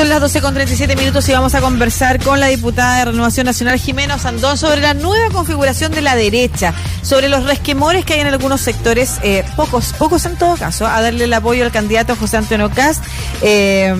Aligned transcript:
Son 0.00 0.08
las 0.08 0.22
12 0.22 0.40
con 0.40 0.54
37 0.54 0.96
minutos 0.96 1.28
y 1.28 1.32
vamos 1.32 1.54
a 1.54 1.60
conversar 1.60 2.24
con 2.24 2.40
la 2.40 2.46
diputada 2.46 3.00
de 3.00 3.04
Renovación 3.04 3.44
Nacional, 3.44 3.78
Jimena 3.78 4.18
Sandón, 4.18 4.56
sobre 4.56 4.80
la 4.80 4.94
nueva 4.94 5.28
configuración 5.28 5.92
de 5.92 6.00
la 6.00 6.16
derecha, 6.16 6.72
sobre 7.02 7.28
los 7.28 7.44
resquemores 7.44 8.06
que 8.06 8.14
hay 8.14 8.20
en 8.20 8.28
algunos 8.28 8.62
sectores, 8.62 9.18
eh, 9.22 9.44
pocos, 9.56 9.92
pocos 9.92 10.24
en 10.24 10.38
todo 10.38 10.56
caso, 10.56 10.86
a 10.86 11.02
darle 11.02 11.24
el 11.24 11.32
apoyo 11.34 11.66
al 11.66 11.70
candidato 11.70 12.16
José 12.16 12.38
Antonio 12.38 12.70
Cast, 12.70 13.04
eh, 13.42 13.94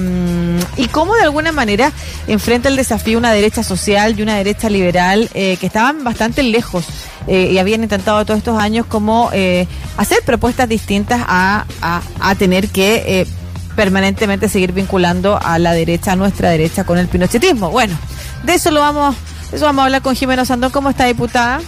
y 0.79 0.89
cómo 0.89 1.17
de 1.17 1.25
alguna 1.25 1.53
manera 1.53 1.93
enfrenta 2.29 2.71
el 2.71 2.77
desafío 2.77 3.19
una 3.19 3.33
derecha 3.33 3.63
social 3.63 4.19
y 4.19 4.23
una 4.23 4.37
derecha 4.37 4.71
liberal 4.71 5.29
eh, 5.35 5.59
que 5.61 5.67
estaban 5.67 6.03
bastante 6.03 6.43
lejos 6.43 6.87
y 7.29 7.59
habían 7.59 7.83
intentado 7.83 8.25
todos 8.25 8.39
estos 8.39 8.59
años 8.59 8.87
como 8.87 9.29
hacer 9.99 10.19
propuestas 10.25 10.69
distintas 10.69 11.21
a, 11.29 11.67
a, 11.83 12.01
a 12.19 12.35
tener 12.35 12.71
que 12.71 13.27
permanentemente 13.81 14.51
seguir 14.51 14.75
vinculando 14.75 15.39
a 15.43 15.59
la 15.59 15.73
derecha, 15.73 16.13
a 16.13 16.17
nuestra 16.17 16.51
derecha, 16.51 16.85
con 16.85 16.99
el 16.99 17.09
pinochetismo. 17.09 17.71
Bueno, 17.71 17.97
de 18.43 18.53
eso 18.53 18.71
lo 18.71 18.81
vamos, 18.81 19.17
eso 19.53 19.65
vamos 19.65 19.81
a 19.81 19.85
hablar 19.87 20.03
con 20.03 20.15
Jimena 20.15 20.45
Sandón. 20.45 20.71
¿Cómo 20.71 20.91
está, 20.91 21.07
diputada? 21.07 21.63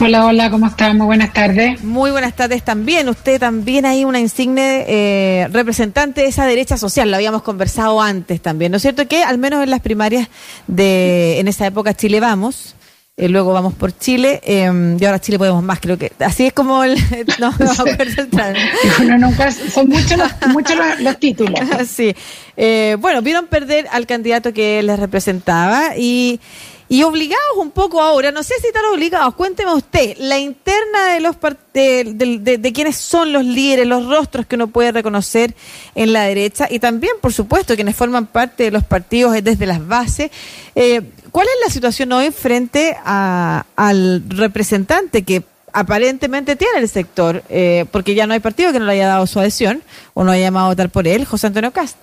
Hola, 0.00 0.26
hola, 0.26 0.50
¿cómo 0.50 0.66
está? 0.66 0.92
Muy 0.94 1.06
buenas 1.06 1.32
tardes. 1.32 1.84
Muy 1.84 2.10
buenas 2.10 2.34
tardes 2.34 2.64
también. 2.64 3.08
Usted 3.08 3.38
también 3.38 3.86
hay 3.86 4.04
una 4.04 4.18
insigne 4.18 4.84
eh, 4.88 5.46
representante 5.52 6.22
de 6.22 6.26
esa 6.26 6.44
derecha 6.44 6.76
social, 6.76 7.08
lo 7.08 7.16
habíamos 7.16 7.42
conversado 7.42 8.02
antes 8.02 8.42
también, 8.42 8.72
¿no 8.72 8.78
es 8.78 8.82
cierto? 8.82 9.06
Que 9.06 9.22
al 9.22 9.38
menos 9.38 9.62
en 9.62 9.70
las 9.70 9.80
primarias 9.80 10.28
de, 10.66 11.38
en 11.38 11.46
esa 11.46 11.68
época 11.68 11.94
Chile 11.94 12.18
Vamos, 12.18 12.74
eh, 13.18 13.28
luego 13.30 13.54
vamos 13.54 13.72
por 13.72 13.96
Chile 13.96 14.40
em, 14.44 14.98
y 15.00 15.04
ahora 15.06 15.18
Chile 15.18 15.38
podemos 15.38 15.62
más, 15.62 15.80
creo 15.80 15.96
que 15.96 16.12
así 16.20 16.46
es 16.46 16.52
como 16.52 16.84
el, 16.84 16.94
no 17.40 17.50
me 17.58 17.64
acuerdo 17.64 18.26
nunca, 19.18 19.50
son 19.50 19.88
muchos 19.88 20.18
los, 20.18 20.30
muchos 20.48 20.76
los, 21.00 21.18
títulos. 21.18 21.58
sí. 21.88 22.14
Eh, 22.58 22.96
bueno, 23.00 23.22
vieron 23.22 23.46
perder 23.46 23.86
al 23.90 24.06
candidato 24.06 24.52
que 24.52 24.82
les 24.82 24.98
representaba 24.98 25.96
y 25.96 26.40
y 26.88 27.02
obligados 27.02 27.56
un 27.56 27.70
poco 27.70 28.00
ahora, 28.00 28.30
no 28.30 28.42
sé 28.42 28.54
si 28.60 28.68
están 28.68 28.84
obligados, 28.86 29.34
cuénteme 29.34 29.74
usted, 29.74 30.16
la 30.18 30.38
interna 30.38 31.14
de 31.14 31.20
los 31.20 31.36
de, 31.72 32.12
de, 32.14 32.58
de, 32.58 32.72
quienes 32.72 32.96
son 32.96 33.32
los 33.32 33.44
líderes, 33.44 33.86
los 33.86 34.06
rostros 34.06 34.46
que 34.46 34.54
uno 34.54 34.68
puede 34.68 34.92
reconocer 34.92 35.54
en 35.94 36.12
la 36.12 36.22
derecha 36.22 36.68
y 36.70 36.78
también, 36.78 37.14
por 37.20 37.32
supuesto, 37.32 37.74
quienes 37.74 37.96
forman 37.96 38.26
parte 38.26 38.64
de 38.64 38.70
los 38.70 38.84
partidos 38.84 39.32
desde 39.42 39.66
las 39.66 39.86
bases. 39.86 40.30
Eh, 40.74 41.02
¿Cuál 41.30 41.48
es 41.48 41.66
la 41.66 41.72
situación 41.72 42.12
hoy 42.12 42.30
frente 42.30 42.96
a, 43.04 43.66
al 43.76 44.22
representante 44.28 45.22
que 45.22 45.42
aparentemente 45.72 46.56
tiene 46.56 46.78
el 46.78 46.88
sector, 46.88 47.42
eh, 47.50 47.84
porque 47.90 48.14
ya 48.14 48.26
no 48.26 48.32
hay 48.32 48.40
partido 48.40 48.72
que 48.72 48.78
no 48.78 48.86
le 48.86 48.92
haya 48.92 49.08
dado 49.08 49.26
su 49.26 49.38
adhesión 49.38 49.82
o 50.14 50.24
no 50.24 50.32
haya 50.32 50.44
llamado 50.44 50.66
a 50.66 50.68
votar 50.70 50.88
por 50.88 51.06
él, 51.06 51.26
José 51.26 51.48
Antonio 51.48 51.70
Cast? 51.72 51.98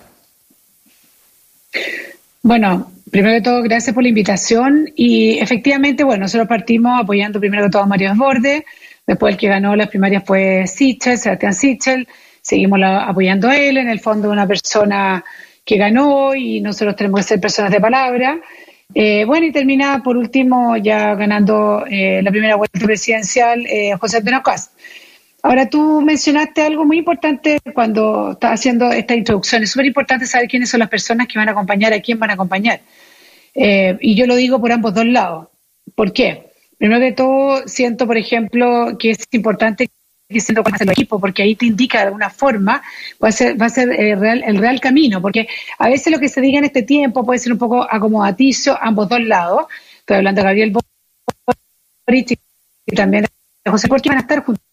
Bueno, 2.42 2.92
Primero 3.14 3.34
de 3.34 3.42
todo, 3.42 3.62
gracias 3.62 3.94
por 3.94 4.02
la 4.02 4.08
invitación. 4.08 4.90
Y 4.96 5.38
efectivamente, 5.38 6.02
bueno, 6.02 6.22
nosotros 6.22 6.48
partimos 6.48 7.00
apoyando 7.00 7.38
primero 7.38 7.62
de 7.62 7.70
todo 7.70 7.82
a 7.82 7.86
Mario 7.86 8.08
Desbordes. 8.08 8.64
Después 9.06 9.34
el 9.34 9.38
que 9.38 9.46
ganó 9.46 9.76
las 9.76 9.86
primarias 9.86 10.24
fue 10.26 10.66
Sichel, 10.66 11.16
Sebastián 11.16 11.54
Sichel. 11.54 12.08
Seguimos 12.42 12.80
apoyando 12.82 13.48
a 13.50 13.56
él. 13.56 13.76
En 13.76 13.88
el 13.88 14.00
fondo, 14.00 14.32
una 14.32 14.48
persona 14.48 15.24
que 15.64 15.76
ganó 15.76 16.34
y 16.34 16.60
nosotros 16.60 16.96
tenemos 16.96 17.20
que 17.20 17.28
ser 17.28 17.40
personas 17.40 17.70
de 17.70 17.80
palabra. 17.80 18.40
Eh, 18.92 19.24
bueno, 19.24 19.46
y 19.46 19.52
termina 19.52 20.02
por 20.02 20.16
último 20.16 20.76
ya 20.76 21.14
ganando 21.14 21.84
eh, 21.88 22.20
la 22.20 22.32
primera 22.32 22.56
vuelta 22.56 22.80
presidencial 22.80 23.64
eh, 23.64 23.94
José 23.96 24.16
Antonio. 24.16 24.42
Ahora 25.44 25.68
tú 25.68 26.00
mencionaste 26.00 26.62
algo 26.62 26.86
muy 26.86 26.96
importante 26.96 27.60
cuando 27.74 28.32
estás 28.32 28.52
haciendo 28.52 28.90
esta 28.90 29.14
introducción. 29.14 29.62
Es 29.62 29.72
súper 29.72 29.84
importante 29.84 30.24
saber 30.24 30.48
quiénes 30.48 30.70
son 30.70 30.80
las 30.80 30.88
personas 30.88 31.28
que 31.28 31.38
van 31.38 31.50
a 31.50 31.52
acompañar, 31.52 31.92
a 31.92 32.00
quién 32.00 32.18
van 32.18 32.30
a 32.30 32.32
acompañar. 32.32 32.80
Eh, 33.54 33.94
y 34.00 34.14
yo 34.16 34.26
lo 34.26 34.36
digo 34.36 34.58
por 34.58 34.72
ambos 34.72 34.94
dos 34.94 35.04
lados. 35.04 35.48
¿Por 35.94 36.14
qué? 36.14 36.46
Primero 36.78 36.98
de 36.98 37.12
todo, 37.12 37.68
siento, 37.68 38.06
por 38.06 38.16
ejemplo, 38.16 38.96
que 38.98 39.10
es 39.10 39.18
importante 39.32 39.90
que 40.30 40.40
siendo 40.40 40.64
con 40.64 40.72
el 40.80 40.88
equipo, 40.88 41.20
porque 41.20 41.42
ahí 41.42 41.54
te 41.54 41.66
indica 41.66 41.98
de 41.98 42.04
alguna 42.06 42.30
forma 42.30 42.82
va 43.22 43.28
a 43.28 43.32
ser, 43.32 43.60
va 43.60 43.66
a 43.66 43.68
ser 43.68 43.90
eh, 43.90 44.16
real, 44.16 44.42
el 44.46 44.56
real 44.56 44.80
camino, 44.80 45.20
porque 45.20 45.46
a 45.78 45.90
veces 45.90 46.10
lo 46.10 46.18
que 46.20 46.30
se 46.30 46.40
diga 46.40 46.58
en 46.58 46.64
este 46.64 46.84
tiempo 46.84 47.22
puede 47.22 47.38
ser 47.38 47.52
un 47.52 47.58
poco 47.58 47.82
acomodaticio 47.82 48.78
ambos 48.80 49.10
dos 49.10 49.20
lados. 49.20 49.66
Estoy 49.98 50.16
hablando 50.16 50.40
de 50.40 50.46
Gabriel 50.46 50.72
Boric 52.06 52.40
y 52.86 52.96
también 52.96 53.26
de 53.62 53.70
José 53.70 53.88
Porque 53.88 54.08
van 54.08 54.16
a 54.16 54.22
estar 54.22 54.42
juntos 54.42 54.64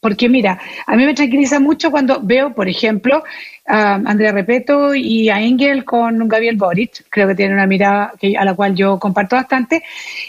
porque 0.00 0.28
mira, 0.28 0.58
a 0.86 0.96
mí 0.96 1.04
me 1.04 1.14
tranquiliza 1.14 1.60
mucho 1.60 1.92
cuando 1.92 2.20
veo, 2.20 2.52
por 2.52 2.68
ejemplo, 2.68 3.22
a 3.66 3.94
Andrea 3.94 4.32
Repeto 4.32 4.96
y 4.96 5.28
a 5.28 5.40
Engel 5.40 5.84
con 5.84 6.26
Gabriel 6.26 6.56
Boric, 6.56 7.04
creo 7.08 7.28
que 7.28 7.36
tiene 7.36 7.54
una 7.54 7.68
mirada 7.68 8.12
que, 8.18 8.36
a 8.36 8.44
la 8.44 8.54
cual 8.54 8.74
yo 8.74 8.98
comparto 8.98 9.36
bastante, 9.36 9.84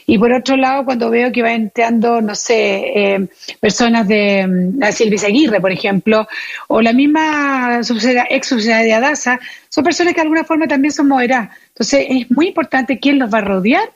y 0.06 0.20
por 0.20 0.32
otro 0.32 0.56
lado, 0.58 0.86
cuando 0.86 1.10
veo 1.10 1.32
que 1.32 1.42
va 1.42 1.54
entrando, 1.54 2.22
no 2.22 2.36
sé, 2.36 2.84
eh, 2.96 3.28
personas 3.60 4.08
de 4.08 4.74
la 4.78 4.92
Silvia 4.92 5.20
Aguirre, 5.26 5.60
por 5.60 5.72
ejemplo, 5.72 6.28
o 6.68 6.80
la 6.80 6.94
misma 6.94 7.80
ex 8.30 8.48
subsidiaria 8.48 8.84
de 8.84 8.94
Adasa, 8.94 9.40
son 9.70 9.84
personas 9.84 10.14
que 10.14 10.20
de 10.20 10.24
alguna 10.24 10.44
forma 10.44 10.68
también 10.68 10.92
son 10.92 11.08
moderadas. 11.08 11.50
Entonces, 11.70 12.06
es 12.10 12.30
muy 12.30 12.50
importante 12.50 13.00
quién 13.00 13.18
los 13.18 13.34
va 13.34 13.40
a 13.40 13.42
rodear 13.42 13.90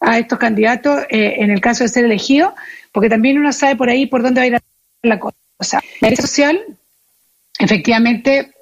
a 0.00 0.18
estos 0.18 0.38
candidatos 0.38 1.02
eh, 1.10 1.36
en 1.38 1.50
el 1.50 1.60
caso 1.60 1.84
de 1.84 1.88
ser 1.88 2.06
elegidos, 2.06 2.52
porque 2.92 3.10
también 3.10 3.38
uno 3.38 3.52
sabe 3.52 3.76
por 3.76 3.90
ahí 3.90 4.06
por 4.06 4.22
dónde 4.22 4.40
va 4.40 4.44
a 4.44 4.46
ir 4.46 4.54
a 4.56 4.60
la 5.02 5.18
cosa. 5.18 5.80
La 6.00 6.08
red 6.10 6.16
social, 6.16 6.60
efectivamente, 7.58 8.52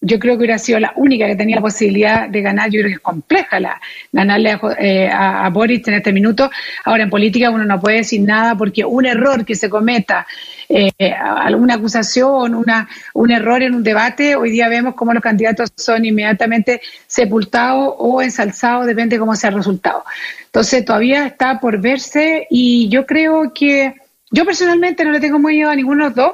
yo 0.00 0.18
creo 0.18 0.34
que 0.34 0.38
hubiera 0.38 0.58
sido 0.58 0.78
la 0.78 0.92
única 0.96 1.26
que 1.26 1.34
tenía 1.34 1.56
la 1.56 1.62
posibilidad 1.62 2.28
de 2.28 2.40
ganar. 2.40 2.70
Yo 2.70 2.80
creo 2.80 2.88
que 2.90 2.94
es 2.94 3.00
compleja 3.00 3.58
la, 3.58 3.80
ganarle 4.12 4.52
a, 4.52 4.60
eh, 4.78 5.10
a, 5.12 5.48
Boris 5.50 5.86
en 5.88 5.94
este 5.94 6.12
minuto. 6.12 6.50
Ahora, 6.84 7.02
en 7.02 7.10
política 7.10 7.50
uno 7.50 7.64
no 7.64 7.80
puede 7.80 7.98
decir 7.98 8.20
nada 8.20 8.54
porque 8.54 8.84
un 8.84 9.06
error 9.06 9.44
que 9.44 9.56
se 9.56 9.68
cometa, 9.68 10.26
eh, 10.68 10.90
alguna 11.12 11.74
acusación, 11.74 12.54
una, 12.54 12.88
un 13.14 13.32
error 13.32 13.62
en 13.62 13.74
un 13.74 13.82
debate, 13.82 14.36
hoy 14.36 14.50
día 14.50 14.68
vemos 14.68 14.94
cómo 14.94 15.12
los 15.12 15.22
candidatos 15.22 15.72
son 15.76 16.04
inmediatamente 16.04 16.80
sepultados 17.06 17.94
o 17.98 18.22
ensalzados, 18.22 18.86
depende 18.86 19.16
de 19.16 19.20
cómo 19.20 19.34
sea 19.34 19.50
el 19.50 19.56
resultado. 19.56 20.04
Entonces, 20.44 20.84
todavía 20.84 21.26
está 21.26 21.58
por 21.58 21.80
verse 21.80 22.46
y 22.50 22.88
yo 22.88 23.04
creo 23.04 23.52
que 23.52 23.94
yo 24.30 24.44
personalmente 24.44 25.04
no 25.04 25.12
le 25.12 25.20
tengo 25.20 25.38
muy 25.38 25.56
miedo 25.56 25.70
a 25.70 25.76
ninguno 25.76 26.04
de 26.04 26.08
los 26.10 26.16
dos. 26.16 26.32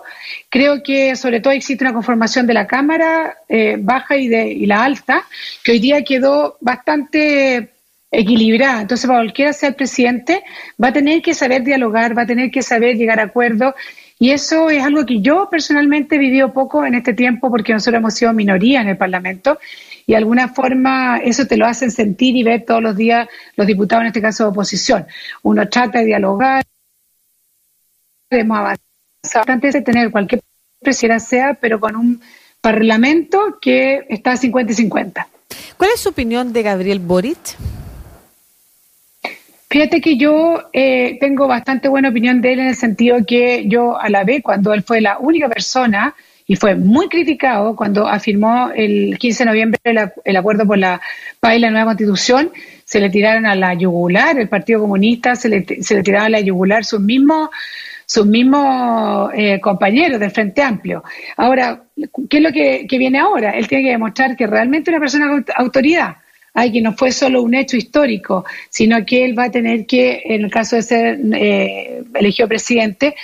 Creo 0.49 0.83
que 0.83 1.15
sobre 1.17 1.41
todo 1.41 1.53
existe 1.53 1.85
una 1.85 1.93
conformación 1.93 2.47
de 2.47 2.55
la 2.55 2.67
Cámara 2.67 3.39
eh, 3.49 3.77
baja 3.79 4.17
y, 4.17 4.29
de, 4.29 4.49
y 4.49 4.67
la 4.67 4.85
alta, 4.85 5.25
que 5.63 5.73
hoy 5.73 5.79
día 5.79 6.03
quedó 6.03 6.57
bastante 6.61 7.71
equilibrada. 8.11 8.83
Entonces, 8.83 9.07
para 9.07 9.21
cualquiera 9.21 9.53
sea 9.53 9.71
el 9.71 9.75
presidente, 9.75 10.43
va 10.83 10.89
a 10.89 10.93
tener 10.93 11.23
que 11.23 11.35
saber 11.35 11.63
dialogar, 11.63 12.17
va 12.17 12.23
a 12.23 12.27
tener 12.27 12.51
que 12.51 12.63
saber 12.63 12.97
llegar 12.97 13.21
a 13.21 13.25
acuerdos. 13.25 13.75
Y 14.19 14.31
eso 14.31 14.71
es 14.71 14.83
algo 14.83 15.05
que 15.05 15.21
yo 15.21 15.49
personalmente 15.51 16.17
he 16.17 16.19
vivido 16.19 16.53
poco 16.53 16.85
en 16.87 16.95
este 16.95 17.15
tiempo 17.15 17.51
porque 17.51 17.73
nosotros 17.73 17.99
hemos 17.99 18.15
sido 18.15 18.33
minoría 18.33 18.81
en 18.81 18.89
el 18.89 18.97
Parlamento 18.97 19.59
y 20.07 20.13
de 20.13 20.19
alguna 20.19 20.49
forma 20.49 21.19
eso 21.19 21.47
te 21.47 21.57
lo 21.57 21.67
hacen 21.67 21.91
sentir 21.91 22.37
y 22.37 22.43
ver 22.43 22.65
todos 22.65 22.83
los 22.83 22.97
días 22.97 23.29
los 23.57 23.67
diputados, 23.67 24.03
en 24.03 24.07
este 24.09 24.23
caso 24.23 24.45
de 24.45 24.51
oposición. 24.51 25.07
Uno 25.43 25.69
trata 25.69 25.99
de 25.99 26.07
dialogar 26.07 26.63
hemos 28.41 28.59
avanzado 28.59 29.53
antes 29.53 29.75
de 29.75 29.83
tener 29.83 30.11
cualquier 30.11 30.43
presidente 30.81 31.25
sea, 31.25 31.55
pero 31.55 31.81
con 31.81 31.97
un 31.97 32.21
parlamento 32.61 33.59
que 33.61 34.05
está 34.09 34.37
50 34.37 34.73
y 34.73 34.75
50. 34.77 35.29
¿Cuál 35.77 35.91
es 35.95 36.01
su 36.01 36.09
opinión 36.09 36.53
de 36.53 36.63
Gabriel 36.63 36.99
Boric? 36.99 37.57
Fíjate 39.69 40.01
que 40.01 40.17
yo 40.17 40.63
eh, 40.73 41.19
tengo 41.21 41.49
bastante 41.49 41.89
buena 41.89 42.11
opinión 42.11 42.41
de 42.41 42.53
él 42.53 42.61
en 42.61 42.69
el 42.69 42.77
sentido 42.77 43.19
que 43.27 43.67
yo 43.67 44.01
a 44.01 44.09
la 44.09 44.23
vez, 44.23 44.41
cuando 44.43 44.73
él 44.73 44.85
fue 44.85 45.01
la 45.01 45.19
única 45.19 45.49
persona 45.49 46.15
y 46.47 46.57
fue 46.57 46.75
muy 46.77 47.09
criticado 47.09 47.75
cuando 47.75 48.07
afirmó 48.07 48.71
el 48.75 49.19
15 49.19 49.45
de 49.45 49.51
noviembre 49.51 49.81
el, 49.83 50.37
acuerdo 50.37 50.67
por 50.67 50.79
la 50.79 51.01
paz 51.41 51.57
y 51.57 51.59
la 51.59 51.71
nueva 51.71 51.87
constitución, 51.87 52.53
se 52.85 53.01
le 53.01 53.11
tiraron 53.11 53.47
a 53.47 53.57
la 53.57 53.75
yugular, 53.75 54.39
el 54.39 54.49
Partido 54.49 54.81
Comunista 54.81 55.35
se 55.35 55.49
le, 55.49 55.67
se 55.83 55.95
le 55.95 56.03
tiraron 56.03 56.27
a 56.27 56.31
la 56.31 56.41
yugular 56.41 56.85
sus 56.85 57.01
mismos 57.01 57.49
sus 58.15 58.27
mismos 58.27 59.33
eh, 59.35 59.61
compañeros 59.61 60.21
del 60.21 60.31
Frente 60.31 60.63
Amplio. 60.63 61.03
Ahora, 61.37 61.83
¿qué 62.31 62.37
es 62.37 62.43
lo 62.43 62.53
que, 62.53 62.87
viene 62.89 63.19
ahora? 63.19 63.51
Él 63.51 63.67
tiene 63.67 63.83
que 63.83 63.91
demostrar 63.91 64.37
que 64.37 64.47
realmente 64.47 64.91
una 64.91 65.01
persona 65.01 65.29
con 65.29 65.45
autoridad. 65.57 66.17
ay, 66.57 66.71
que 66.71 66.81
no 66.81 66.93
fue 66.93 67.11
solo 67.11 67.43
un 67.43 67.55
hecho 67.55 67.77
histórico, 67.77 68.45
sino 68.71 69.05
que 69.05 69.25
él 69.25 69.37
va 69.37 69.47
a 69.47 69.51
tener 69.51 69.85
que, 69.87 70.23
en 70.27 70.45
el 70.45 70.51
caso 70.53 70.77
de 70.77 70.83
ser 70.83 71.19
eh, 71.35 72.05
elegido 72.15 72.47
presidente, 72.47 73.17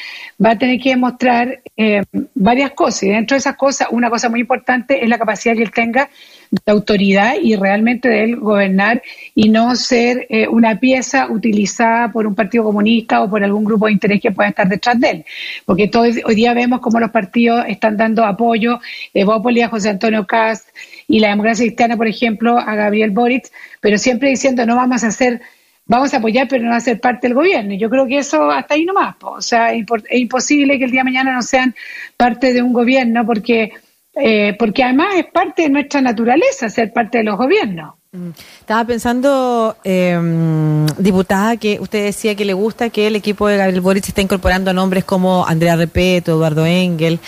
va 0.44 0.50
a 0.50 0.58
tener 0.58 0.80
que 0.80 0.90
demostrar 0.90 1.60
eh, 1.76 2.02
varias 2.34 2.72
cosas. 2.72 3.04
Y 3.04 3.10
dentro 3.10 3.36
de 3.36 3.38
esas 3.38 3.54
cosas, 3.54 3.86
una 3.92 4.10
cosa 4.10 4.28
muy 4.28 4.40
importante 4.40 5.04
es 5.04 5.08
la 5.08 5.18
capacidad 5.18 5.54
que 5.54 5.62
él 5.62 5.70
tenga 5.70 6.10
de 6.50 6.72
autoridad 6.72 7.34
y 7.40 7.54
realmente 7.54 8.08
de 8.08 8.24
él 8.24 8.36
gobernar 8.36 9.02
y 9.34 9.48
no 9.48 9.76
ser 9.76 10.26
eh, 10.28 10.48
una 10.48 10.80
pieza 10.80 11.30
utilizada 11.30 12.10
por 12.10 12.26
un 12.26 12.34
partido 12.34 12.64
comunista 12.64 13.22
o 13.22 13.30
por 13.30 13.44
algún 13.44 13.64
grupo 13.64 13.86
de 13.86 13.92
interés 13.92 14.20
que 14.20 14.32
pueda 14.32 14.48
estar 14.48 14.68
detrás 14.68 14.98
de 14.98 15.10
él. 15.10 15.24
Porque 15.64 15.86
todo, 15.86 16.02
hoy 16.02 16.34
día 16.34 16.52
vemos 16.52 16.80
cómo 16.80 16.98
los 16.98 17.10
partidos 17.10 17.64
están 17.68 17.96
dando 17.96 18.24
apoyo, 18.24 18.80
de 19.14 19.24
Bópoli 19.24 19.60
a 19.62 19.68
José 19.68 19.90
Antonio 19.90 20.26
Cast 20.26 20.68
y 21.06 21.20
la 21.20 21.28
democracia 21.28 21.64
cristiana, 21.64 21.96
por 21.96 22.08
ejemplo, 22.08 22.58
a 22.58 22.74
Gabriel 22.74 23.10
Boric, 23.10 23.44
pero 23.80 23.96
siempre 23.98 24.30
diciendo 24.30 24.66
no 24.66 24.76
vamos 24.76 25.04
a 25.04 25.08
hacer 25.08 25.40
vamos 25.86 26.14
a 26.14 26.18
apoyar, 26.18 26.46
pero 26.48 26.64
no 26.64 26.72
a 26.72 26.78
ser 26.78 27.00
parte 27.00 27.26
del 27.26 27.34
gobierno. 27.34 27.74
Yo 27.74 27.90
creo 27.90 28.06
que 28.06 28.18
eso 28.18 28.48
hasta 28.48 28.74
ahí 28.74 28.84
nomás. 28.84 29.16
O 29.22 29.42
sea, 29.42 29.72
es 29.72 29.84
imposible 30.12 30.78
que 30.78 30.84
el 30.84 30.92
día 30.92 31.00
de 31.00 31.04
mañana 31.04 31.32
no 31.32 31.42
sean 31.42 31.74
parte 32.16 32.52
de 32.52 32.62
un 32.62 32.72
gobierno 32.72 33.26
porque 33.26 33.72
eh, 34.14 34.56
porque 34.58 34.82
además 34.82 35.14
es 35.16 35.26
parte 35.26 35.62
de 35.62 35.70
nuestra 35.70 36.00
naturaleza 36.00 36.68
ser 36.68 36.92
parte 36.92 37.18
de 37.18 37.24
los 37.24 37.36
gobiernos. 37.36 37.94
Mm. 38.12 38.30
Estaba 38.58 38.84
pensando, 38.84 39.76
em, 39.84 40.84
diputada, 40.98 41.56
que 41.56 41.78
usted 41.80 42.06
decía 42.06 42.34
que 42.34 42.44
le 42.44 42.54
gusta 42.54 42.90
que 42.90 43.06
el 43.06 43.14
equipo 43.14 43.46
de 43.46 43.56
Gabriel 43.56 43.80
Boric 43.80 44.08
esté 44.08 44.22
incorporando 44.22 44.72
nombres 44.72 45.04
como 45.04 45.46
Andrea 45.46 45.76
Repeto, 45.76 46.32
Eduardo 46.32 46.66
Engel. 46.66 47.20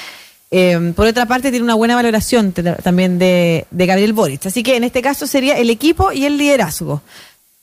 Em, 0.51 0.93
por 0.93 1.07
otra 1.07 1.27
parte, 1.27 1.51
tiene 1.51 1.65
una 1.65 1.75
buena 1.75 1.95
valoración 1.95 2.53
también 2.53 3.19
de, 3.19 3.65
Gabriel 3.71 4.13
Boric. 4.13 4.45
Así 4.47 4.63
que 4.63 4.77
en 4.77 4.85
este 4.85 5.03
caso 5.03 5.27
sería 5.27 5.57
el 5.57 5.71
equipo 5.71 6.11
y 6.13 6.25
el 6.25 6.37
liderazgo. 6.37 7.01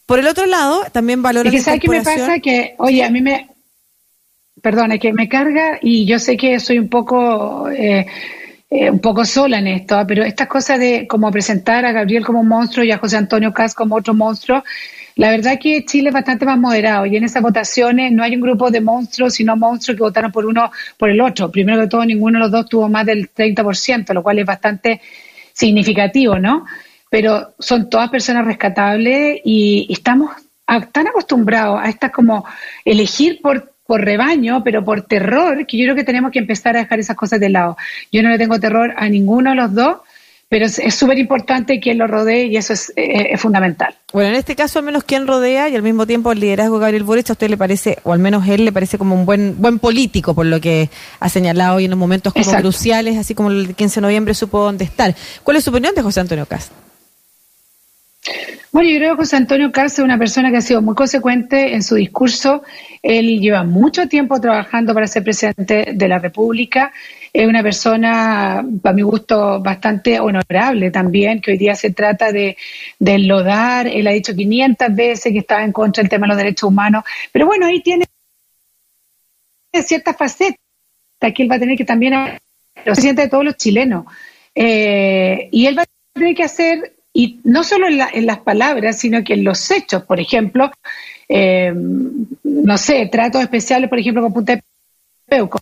Por 0.05 0.19
el 0.19 0.27
otro 0.27 0.45
lado, 0.45 0.85
también 0.91 1.21
valora. 1.21 1.53
¿Y 1.53 1.59
¿Sabes 1.59 1.81
qué 1.81 1.89
me 1.89 2.01
pasa? 2.01 2.39
Que, 2.39 2.73
oye, 2.77 3.03
a 3.03 3.09
mí 3.11 3.21
me. 3.21 3.49
Perdona, 4.61 4.97
que 4.97 5.13
me 5.13 5.29
carga 5.29 5.77
y 5.81 6.05
yo 6.05 6.19
sé 6.19 6.35
que 6.35 6.59
soy 6.59 6.79
un 6.79 6.89
poco. 6.89 7.69
Eh, 7.69 8.07
eh, 8.69 8.89
un 8.89 8.99
poco 8.99 9.25
sola 9.25 9.57
en 9.59 9.67
esto, 9.67 9.97
¿ah? 9.97 10.05
pero 10.05 10.23
estas 10.23 10.47
cosas 10.47 10.79
de 10.79 11.07
como 11.07 11.31
presentar 11.31 11.85
a 11.85 11.91
Gabriel 11.91 12.23
como 12.23 12.41
un 12.41 12.47
monstruo 12.47 12.85
y 12.85 12.91
a 12.91 12.99
José 12.99 13.17
Antonio 13.17 13.51
Cas 13.51 13.73
como 13.73 13.95
otro 13.95 14.13
monstruo, 14.13 14.63
la 15.15 15.31
verdad 15.31 15.59
que 15.59 15.83
Chile 15.85 16.09
es 16.09 16.13
bastante 16.13 16.45
más 16.45 16.57
moderado 16.57 17.05
y 17.05 17.17
en 17.17 17.23
esas 17.23 17.41
votaciones 17.41 18.11
no 18.11 18.23
hay 18.23 18.35
un 18.35 18.41
grupo 18.41 18.69
de 18.69 18.79
monstruos, 18.79 19.33
sino 19.33 19.57
monstruos 19.57 19.97
que 19.97 20.03
votaron 20.03 20.31
por 20.31 20.45
uno 20.45 20.71
por 20.97 21.09
el 21.09 21.19
otro. 21.19 21.51
Primero 21.51 21.81
de 21.81 21.87
todo, 21.87 22.05
ninguno 22.05 22.37
de 22.37 22.43
los 22.43 22.51
dos 22.51 22.69
tuvo 22.69 22.87
más 22.87 23.05
del 23.05 23.33
30%, 23.33 24.13
lo 24.13 24.23
cual 24.23 24.39
es 24.39 24.45
bastante 24.45 25.01
significativo, 25.51 26.39
¿no? 26.39 26.65
Pero 27.09 27.55
son 27.59 27.89
todas 27.89 28.09
personas 28.09 28.45
rescatables 28.45 29.41
y 29.43 29.87
estamos 29.89 30.31
tan 30.91 31.07
acostumbrados 31.07 31.81
a 31.81 31.89
estas 31.89 32.11
como 32.11 32.45
elegir 32.85 33.41
por 33.41 33.73
por 33.89 34.05
rebaño, 34.05 34.63
pero 34.63 34.85
por 34.85 35.01
terror, 35.01 35.65
que 35.65 35.75
yo 35.75 35.85
creo 35.85 35.95
que 35.95 36.03
tenemos 36.03 36.29
que 36.29 36.37
empezar 36.37 36.75
a 36.77 36.81
dejar 36.81 36.99
esas 36.99 37.15
cosas 37.15 37.39
de 37.39 37.49
lado. 37.49 37.75
Yo 38.11 38.21
no 38.21 38.29
le 38.29 38.37
tengo 38.37 38.59
terror 38.59 38.93
a 38.95 39.09
ninguno 39.09 39.49
de 39.49 39.55
los 39.55 39.73
dos, 39.73 39.97
pero 40.47 40.67
es 40.67 40.93
súper 40.93 41.17
importante 41.17 41.79
quien 41.79 41.97
lo 41.97 42.05
rodee 42.05 42.45
y 42.45 42.57
eso 42.57 42.73
eh, 42.95 43.29
es, 43.31 43.41
fundamental. 43.41 43.95
Bueno, 44.13 44.29
en 44.29 44.35
este 44.35 44.55
caso 44.55 44.77
al 44.77 44.85
menos 44.85 45.05
quien 45.05 45.25
rodea 45.25 45.69
y 45.69 45.75
al 45.75 45.81
mismo 45.81 46.05
tiempo 46.05 46.31
el 46.31 46.39
liderazgo 46.39 46.75
de 46.75 46.81
Gabriel 46.81 47.03
Boric 47.03 47.31
a 47.31 47.33
usted 47.33 47.49
le 47.49 47.57
parece, 47.57 47.97
o 48.03 48.13
al 48.13 48.19
menos 48.19 48.47
él 48.47 48.63
le 48.63 48.71
parece 48.71 48.99
como 48.99 49.15
un 49.15 49.25
buen 49.25 49.59
buen 49.59 49.79
político 49.79 50.35
por 50.35 50.45
lo 50.45 50.61
que 50.61 50.91
ha 51.19 51.29
señalado 51.29 51.79
y 51.79 51.85
en 51.85 51.89
los 51.89 51.97
momentos 51.97 52.31
como 52.31 52.51
cruciales, 52.57 53.17
así 53.17 53.33
como 53.33 53.49
el 53.49 53.73
15 53.73 53.95
de 53.95 54.01
noviembre 54.01 54.35
supo 54.35 54.59
dónde 54.59 54.83
estar. 54.83 55.15
¿Cuál 55.43 55.57
es 55.57 55.63
su 55.63 55.71
opinión 55.71 55.95
de 55.95 56.03
José 56.03 56.19
Antonio 56.19 56.45
Castro? 56.45 56.88
Bueno, 58.71 58.89
yo 58.89 58.97
creo 58.97 59.15
que 59.15 59.23
José 59.23 59.37
Antonio 59.37 59.71
Cárcel 59.71 60.03
es 60.03 60.05
una 60.05 60.17
persona 60.17 60.51
que 60.51 60.57
ha 60.57 60.61
sido 60.61 60.81
muy 60.81 60.93
consecuente 60.93 61.73
en 61.73 61.81
su 61.81 61.95
discurso. 61.95 62.63
Él 63.01 63.39
lleva 63.39 63.63
mucho 63.63 64.07
tiempo 64.07 64.39
trabajando 64.39 64.93
para 64.93 65.07
ser 65.07 65.23
presidente 65.23 65.93
de 65.93 66.07
la 66.07 66.19
República. 66.19 66.91
Es 67.31 67.47
una 67.47 67.63
persona, 67.63 68.63
para 68.81 68.95
mi 68.95 69.01
gusto, 69.01 69.59
bastante 69.61 70.19
honorable 70.19 70.91
también, 70.91 71.41
que 71.41 71.51
hoy 71.51 71.57
día 71.57 71.75
se 71.75 71.91
trata 71.91 72.31
de, 72.31 72.57
de 72.99 73.13
enlodar. 73.13 73.87
Él 73.87 74.05
ha 74.07 74.11
dicho 74.11 74.35
500 74.35 74.95
veces 74.95 75.31
que 75.31 75.39
estaba 75.39 75.63
en 75.63 75.71
contra 75.71 76.03
del 76.03 76.09
tema 76.09 76.25
de 76.25 76.29
los 76.29 76.37
derechos 76.37 76.67
humanos. 76.67 77.03
Pero 77.31 77.45
bueno, 77.45 77.65
ahí 77.65 77.81
tiene 77.81 78.05
ciertas 79.83 80.17
facetas 80.17 80.57
que 81.33 81.43
él 81.43 81.51
va 81.51 81.55
a 81.55 81.59
tener 81.59 81.77
que 81.77 81.85
también 81.85 82.13
lo 82.13 82.83
presidente 82.83 83.23
de 83.23 83.29
todos 83.29 83.45
los 83.45 83.57
chilenos. 83.57 84.05
Eh, 84.53 85.49
y 85.51 85.65
él 85.65 85.77
va 85.77 85.83
a 85.83 85.85
tener 86.13 86.35
que 86.35 86.43
hacer 86.43 86.98
y 87.19 87.41
no 87.43 87.65
solo 87.65 87.87
en, 87.87 88.25
las 88.25 88.39
palabras, 88.39 88.97
sino 88.97 89.25
que 89.25 89.33
en 89.33 89.43
los 89.43 89.69
hechos. 89.71 90.03
Por 90.03 90.21
ejemplo, 90.21 90.71
eh, 91.27 91.73
no 91.75 92.77
sé, 92.77 93.09
tratos 93.11 93.41
especiales, 93.41 93.89
por 93.89 93.99
ejemplo, 93.99 94.21
con 94.23 94.31
Punta 94.31 94.55
de 94.55 94.63
Peuco. 95.25 95.59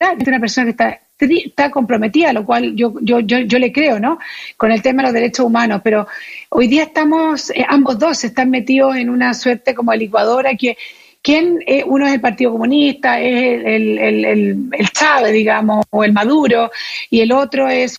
Es 0.00 0.26
una 0.26 0.40
persona 0.40 0.64
que 0.64 0.70
está, 0.70 1.00
está 1.20 1.70
comprometida, 1.70 2.32
lo 2.32 2.44
cual 2.44 2.74
yo, 2.74 2.94
yo, 3.02 3.20
yo, 3.20 3.38
yo 3.38 3.58
le 3.60 3.72
creo, 3.72 4.00
¿no? 4.00 4.18
Con 4.56 4.72
el 4.72 4.82
tema 4.82 5.02
de 5.02 5.08
los 5.08 5.14
derechos 5.14 5.46
humanos. 5.46 5.80
Pero 5.84 6.08
hoy 6.48 6.66
día 6.66 6.82
estamos, 6.82 7.50
eh, 7.50 7.64
ambos 7.68 7.96
dos 7.96 8.24
están 8.24 8.50
metidos 8.50 8.96
en 8.96 9.10
una 9.10 9.34
suerte 9.34 9.76
como 9.76 9.94
licuadora 9.94 10.56
que 10.56 10.76
¿Quién? 11.22 11.62
Eh, 11.66 11.84
uno 11.84 12.06
es 12.06 12.14
el 12.14 12.20
Partido 12.20 12.52
Comunista, 12.52 13.20
es 13.20 13.60
el, 13.64 13.98
el, 13.98 14.24
el, 14.24 14.68
el, 14.72 14.90
Chávez, 14.90 15.32
digamos, 15.32 15.84
o 15.90 16.04
el 16.04 16.12
Maduro, 16.12 16.70
y 17.10 17.20
el 17.20 17.32
otro 17.32 17.68
es 17.68 17.98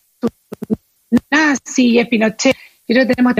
nazi 1.31 1.99
y 1.99 2.05
Pinochet. 2.05 2.55
Yo 2.87 3.05
tenemos 3.05 3.35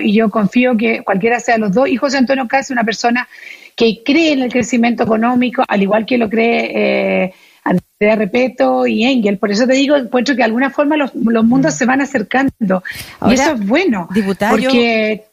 y 0.00 0.12
yo 0.12 0.30
confío 0.30 0.76
que 0.76 1.02
cualquiera 1.02 1.40
sea 1.40 1.58
los 1.58 1.72
dos. 1.72 1.88
Y 1.88 1.96
José 1.96 2.18
Antonio 2.18 2.46
Casi, 2.48 2.72
una 2.72 2.84
persona 2.84 3.28
que 3.74 4.02
cree 4.04 4.32
en 4.32 4.42
el 4.42 4.50
crecimiento 4.50 5.02
económico, 5.02 5.62
al 5.66 5.82
igual 5.82 6.06
que 6.06 6.18
lo 6.18 6.30
cree 6.30 7.24
eh, 7.24 7.34
Andrea 7.64 8.16
Repeto 8.16 8.86
y 8.86 9.04
Engel. 9.04 9.38
Por 9.38 9.50
eso 9.50 9.66
te 9.66 9.74
digo, 9.74 9.96
encuentro 9.96 10.34
que 10.34 10.38
de 10.38 10.44
alguna 10.44 10.70
forma 10.70 10.96
los, 10.96 11.14
mundos 11.14 11.74
mm. 11.74 11.78
se 11.78 11.84
van 11.84 12.00
acercando. 12.00 12.82
y 13.28 13.34
eso 13.34 13.52
es 13.52 13.66
bueno. 13.66 14.08
porque 14.50 15.24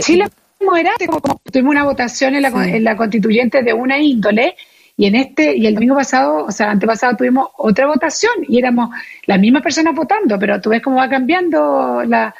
Chile 0.00 0.28
tuvimos 0.58 1.70
una 1.70 1.84
votación 1.84 2.34
en 2.34 2.42
la, 2.42 2.48
en 2.48 2.84
la 2.84 2.96
constituyente 2.96 3.62
de 3.62 3.72
una 3.72 3.98
índole 3.98 4.56
y 5.02 5.06
en 5.06 5.16
este, 5.16 5.56
y 5.56 5.66
el 5.66 5.74
domingo 5.74 5.96
pasado, 5.96 6.44
o 6.44 6.52
sea, 6.52 6.70
antepasado 6.70 7.16
tuvimos 7.16 7.48
otra 7.56 7.88
votación 7.88 8.34
y 8.46 8.58
éramos 8.58 8.90
las 9.26 9.40
mismas 9.40 9.60
personas 9.60 9.96
votando, 9.96 10.38
pero 10.38 10.60
tú 10.60 10.70
ves 10.70 10.80
cómo 10.80 10.98
va 10.98 11.08
cambiando 11.08 12.04
la, 12.06 12.32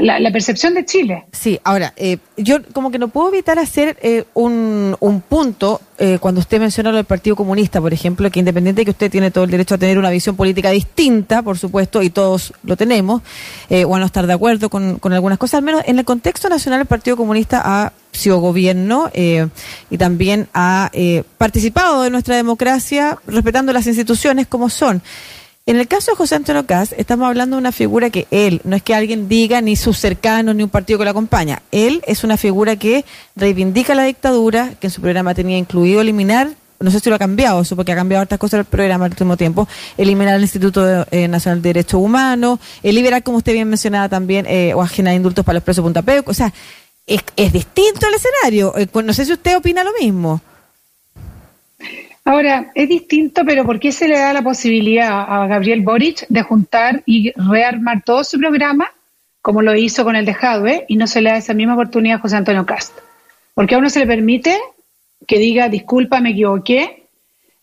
la, 0.00 0.32
percepción 0.32 0.74
de 0.74 0.86
Chile. 0.86 1.26
Sí, 1.32 1.60
ahora, 1.64 1.92
eh, 1.96 2.16
yo 2.38 2.58
como 2.72 2.90
que 2.90 2.98
no 2.98 3.08
puedo 3.08 3.28
evitar 3.28 3.58
hacer 3.58 3.98
eh, 4.00 4.24
un, 4.32 4.96
un, 4.98 5.20
punto 5.20 5.82
eh, 5.98 6.18
cuando 6.18 6.40
usted 6.40 6.58
menciona 6.60 6.90
lo 6.90 6.96
del 6.96 7.04
Partido 7.04 7.36
Comunista, 7.36 7.80
por 7.80 7.92
ejemplo, 7.92 8.30
que 8.30 8.38
independiente 8.38 8.80
de 8.80 8.84
que 8.86 8.90
usted 8.92 9.10
tiene 9.10 9.30
todo 9.30 9.44
el 9.44 9.50
derecho 9.50 9.74
a 9.74 9.78
tener 9.78 9.98
una 9.98 10.10
visión 10.10 10.34
política 10.34 10.70
distinta, 10.70 11.42
por 11.42 11.58
supuesto, 11.58 12.02
y 12.02 12.08
todos 12.08 12.54
lo 12.64 12.76
tenemos, 12.76 13.22
o 13.86 13.94
a 13.94 13.98
no 13.98 14.06
estar 14.06 14.26
de 14.26 14.32
acuerdo 14.32 14.70
con, 14.70 14.98
con, 14.98 15.12
algunas 15.12 15.38
cosas, 15.38 15.58
al 15.58 15.64
menos 15.64 15.82
en 15.86 15.98
el 15.98 16.04
contexto 16.04 16.48
nacional 16.48 16.80
el 16.80 16.86
Partido 16.86 17.16
Comunista 17.16 17.60
ha 17.62 17.92
sido 18.12 18.38
gobierno 18.38 19.10
y 19.14 19.98
también 19.98 20.48
ha 20.54 20.90
participado 21.38 22.02
de 22.02 22.10
nuestra 22.10 22.36
democracia 22.36 23.18
respetando 23.26 23.72
las 23.72 23.86
instituciones 23.86 24.46
como 24.46 24.70
son. 24.70 25.02
En 25.64 25.76
el 25.76 25.86
caso 25.86 26.10
de 26.10 26.16
José 26.16 26.34
Antonio 26.34 26.66
Caz, 26.66 26.92
estamos 26.92 27.28
hablando 27.28 27.54
de 27.54 27.60
una 27.60 27.70
figura 27.70 28.10
que 28.10 28.26
él, 28.32 28.60
no 28.64 28.74
es 28.74 28.82
que 28.82 28.96
alguien 28.96 29.28
diga 29.28 29.60
ni 29.60 29.76
sus 29.76 29.96
cercanos 29.96 30.56
ni 30.56 30.64
un 30.64 30.68
partido 30.68 30.98
que 30.98 31.04
lo 31.04 31.12
acompaña, 31.12 31.62
él 31.70 32.02
es 32.08 32.24
una 32.24 32.36
figura 32.36 32.74
que 32.74 33.04
reivindica 33.36 33.94
la 33.94 34.02
dictadura, 34.02 34.74
que 34.80 34.88
en 34.88 34.90
su 34.90 35.00
programa 35.00 35.34
tenía 35.34 35.56
incluido 35.56 36.00
eliminar, 36.00 36.50
no 36.80 36.90
sé 36.90 36.98
si 36.98 37.08
lo 37.08 37.14
ha 37.14 37.18
cambiado 37.20 37.62
eso, 37.62 37.76
porque 37.76 37.92
ha 37.92 37.94
cambiado 37.94 38.24
otras 38.24 38.40
cosas 38.40 38.58
el 38.58 38.64
programa 38.64 39.04
al 39.04 39.12
último 39.12 39.36
tiempo, 39.36 39.68
eliminar 39.96 40.34
el 40.34 40.42
Instituto 40.42 41.06
eh, 41.12 41.28
Nacional 41.28 41.62
de 41.62 41.68
Derechos 41.68 42.00
Humanos, 42.02 42.58
el 42.82 42.96
liberar, 42.96 43.22
como 43.22 43.38
usted 43.38 43.52
bien 43.52 43.68
mencionaba 43.68 44.08
también, 44.08 44.46
eh, 44.48 44.74
o 44.74 44.82
agenar 44.82 45.14
indultos 45.14 45.44
para 45.44 45.54
los 45.54 45.62
presos 45.62 45.92
de 45.92 46.24
o 46.26 46.34
sea, 46.34 46.52
es, 47.06 47.20
es 47.36 47.52
distinto 47.52 48.08
el 48.08 48.14
escenario. 48.14 48.76
Eh, 48.76 48.88
no 49.04 49.12
sé 49.12 49.24
si 49.24 49.32
usted 49.32 49.56
opina 49.56 49.84
lo 49.84 49.92
mismo. 49.92 50.40
Ahora, 52.24 52.70
es 52.74 52.88
distinto, 52.88 53.42
pero 53.44 53.64
¿por 53.64 53.80
qué 53.80 53.90
se 53.90 54.06
le 54.06 54.16
da 54.16 54.32
la 54.32 54.42
posibilidad 54.42 55.26
a 55.28 55.46
Gabriel 55.48 55.80
Boric 55.80 56.26
de 56.28 56.42
juntar 56.42 57.02
y 57.04 57.32
rearmar 57.32 58.02
todo 58.04 58.22
su 58.22 58.38
programa, 58.38 58.92
como 59.40 59.60
lo 59.60 59.74
hizo 59.74 60.04
con 60.04 60.14
el 60.14 60.24
de 60.24 60.34
Jadwe, 60.34 60.84
y 60.86 60.96
no 60.96 61.08
se 61.08 61.20
le 61.20 61.30
da 61.30 61.36
esa 61.36 61.52
misma 61.52 61.74
oportunidad 61.74 62.18
a 62.18 62.20
José 62.20 62.36
Antonio 62.36 62.64
Cast? 62.64 62.96
Porque 63.54 63.74
a 63.74 63.78
uno 63.78 63.90
se 63.90 63.98
le 63.98 64.06
permite 64.06 64.56
que 65.26 65.38
diga, 65.38 65.68
disculpa, 65.68 66.20
me 66.20 66.30
equivoqué, 66.30 67.06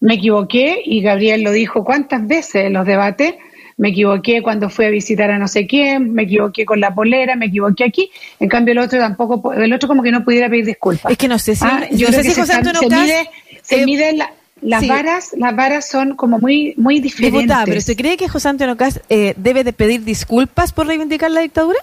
me 0.01 0.15
equivoqué, 0.15 0.81
y 0.83 1.01
Gabriel 1.01 1.41
lo 1.41 1.51
dijo 1.51 1.85
cuántas 1.85 2.27
veces 2.27 2.65
en 2.65 2.73
los 2.73 2.85
debates, 2.85 3.35
me 3.77 3.89
equivoqué 3.89 4.41
cuando 4.41 4.69
fui 4.69 4.85
a 4.85 4.89
visitar 4.89 5.31
a 5.31 5.39
no 5.39 5.47
sé 5.47 5.65
quién, 5.65 6.13
me 6.13 6.23
equivoqué 6.23 6.65
con 6.65 6.81
la 6.81 6.93
polera, 6.93 7.37
me 7.37 7.45
equivoqué 7.45 7.85
aquí. 7.85 8.11
En 8.37 8.49
cambio, 8.49 8.73
el 8.73 8.79
otro 8.79 8.99
tampoco, 8.99 9.53
el 9.53 9.71
otro 9.71 9.87
como 9.87 10.03
que 10.03 10.11
no 10.11 10.25
pudiera 10.25 10.49
pedir 10.49 10.65
disculpas. 10.65 11.09
Es 11.09 11.17
que 11.17 11.29
no 11.29 11.39
sé 11.39 11.55
si, 11.55 11.63
ah, 11.65 11.87
yo 11.91 12.09
sé 12.09 12.23
si 12.23 12.33
José 12.33 12.55
Antonio 12.55 12.81
se, 12.81 12.89
mide, 12.89 13.29
se 13.61 13.85
mide 13.85 14.13
la, 14.13 14.29
las 14.61 14.87
varas, 14.87 15.31
las 15.37 15.55
varas 15.55 15.87
son 15.87 16.15
como 16.15 16.39
muy, 16.39 16.73
muy 16.77 16.99
diferentes. 16.99 17.41
Diputada, 17.41 17.65
pero 17.65 17.81
¿se 17.81 17.95
cree 17.95 18.17
que 18.17 18.27
José 18.27 18.49
Antonio 18.49 18.77
Cast 18.77 18.97
eh, 19.09 19.33
debe 19.37 19.63
de 19.63 19.73
pedir 19.73 20.03
disculpas 20.03 20.71
por 20.71 20.87
reivindicar 20.87 21.31
la 21.31 21.41
dictadura? 21.41 21.79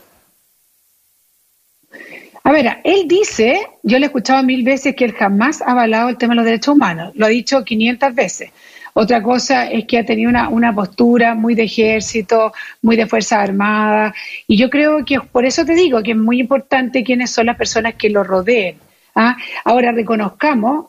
A 2.45 2.53
ver, 2.53 2.79
él 2.85 3.09
dice, 3.09 3.67
yo 3.83 3.99
le 3.99 4.05
he 4.05 4.07
escuchado 4.07 4.43
mil 4.45 4.63
veces 4.63 4.95
que 4.95 5.05
él 5.05 5.15
jamás 5.15 5.61
ha 5.61 5.73
avalado 5.73 6.09
el 6.09 6.17
tema 6.17 6.33
de 6.33 6.37
los 6.37 6.45
derechos 6.45 6.77
humanos, 6.77 7.13
lo 7.17 7.27
ha 7.27 7.29
dicho 7.29 7.65
500 7.65 8.15
veces. 8.15 8.51
Otra 8.93 9.23
cosa 9.23 9.69
es 9.69 9.85
que 9.85 9.99
ha 9.99 10.07
tenido 10.07 10.31
una, 10.31 10.49
una 10.49 10.75
postura 10.75 11.35
muy 11.35 11.55
de 11.55 11.65
ejército, 11.65 12.53
muy 12.83 12.97
de 12.97 13.07
Fuerzas 13.07 13.41
Armadas, 13.41 14.15
y 14.47 14.57
yo 14.57 14.71
creo 14.71 15.05
que 15.05 15.21
por 15.21 15.45
eso 15.45 15.65
te 15.65 15.75
digo 15.75 16.03
que 16.03 16.13
es 16.13 16.17
muy 16.17 16.41
importante 16.41 17.03
quiénes 17.03 17.31
son 17.31 17.47
las 17.47 17.57
personas 17.57 17.97
que 17.97 18.11
lo 18.11 18.23
rodeen. 18.23 18.79
¿ah? 19.15 19.37
Ahora 19.65 19.93
reconozcamos 19.93 20.87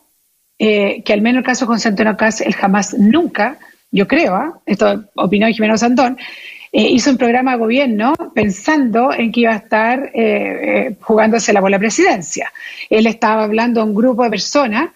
eh, 0.60 1.04
que 1.04 1.14
al 1.14 1.22
menos 1.22 1.40
el 1.40 1.46
caso 1.46 1.68
con 1.68 1.80
Antonio 1.84 2.18
Cas, 2.18 2.42
él 2.42 2.54
jamás, 2.54 2.94
nunca, 2.94 3.60
yo 3.92 4.08
creo, 4.08 4.36
¿ah? 4.36 4.60
esto 4.66 5.06
opinó 5.16 5.48
Jimeno 5.48 5.78
Santón, 5.78 6.18
eh, 6.72 6.90
hizo 6.90 7.12
un 7.12 7.18
programa 7.18 7.52
de 7.54 7.58
gobierno 7.60 8.14
pensando 8.34 9.14
en 9.14 9.32
que 9.32 9.42
iba 9.42 9.54
a 9.54 9.58
estar 9.58 10.12
eh, 10.14 10.96
jugándose 11.02 11.54
la 11.54 11.62
bola 11.62 11.80
presidencia. 11.80 12.52
Él 12.90 13.08
estaba 13.08 13.44
hablando 13.44 13.82
a 13.82 13.86
un 13.86 13.96
grupo 13.96 14.24
de 14.24 14.30
personas 14.30 14.90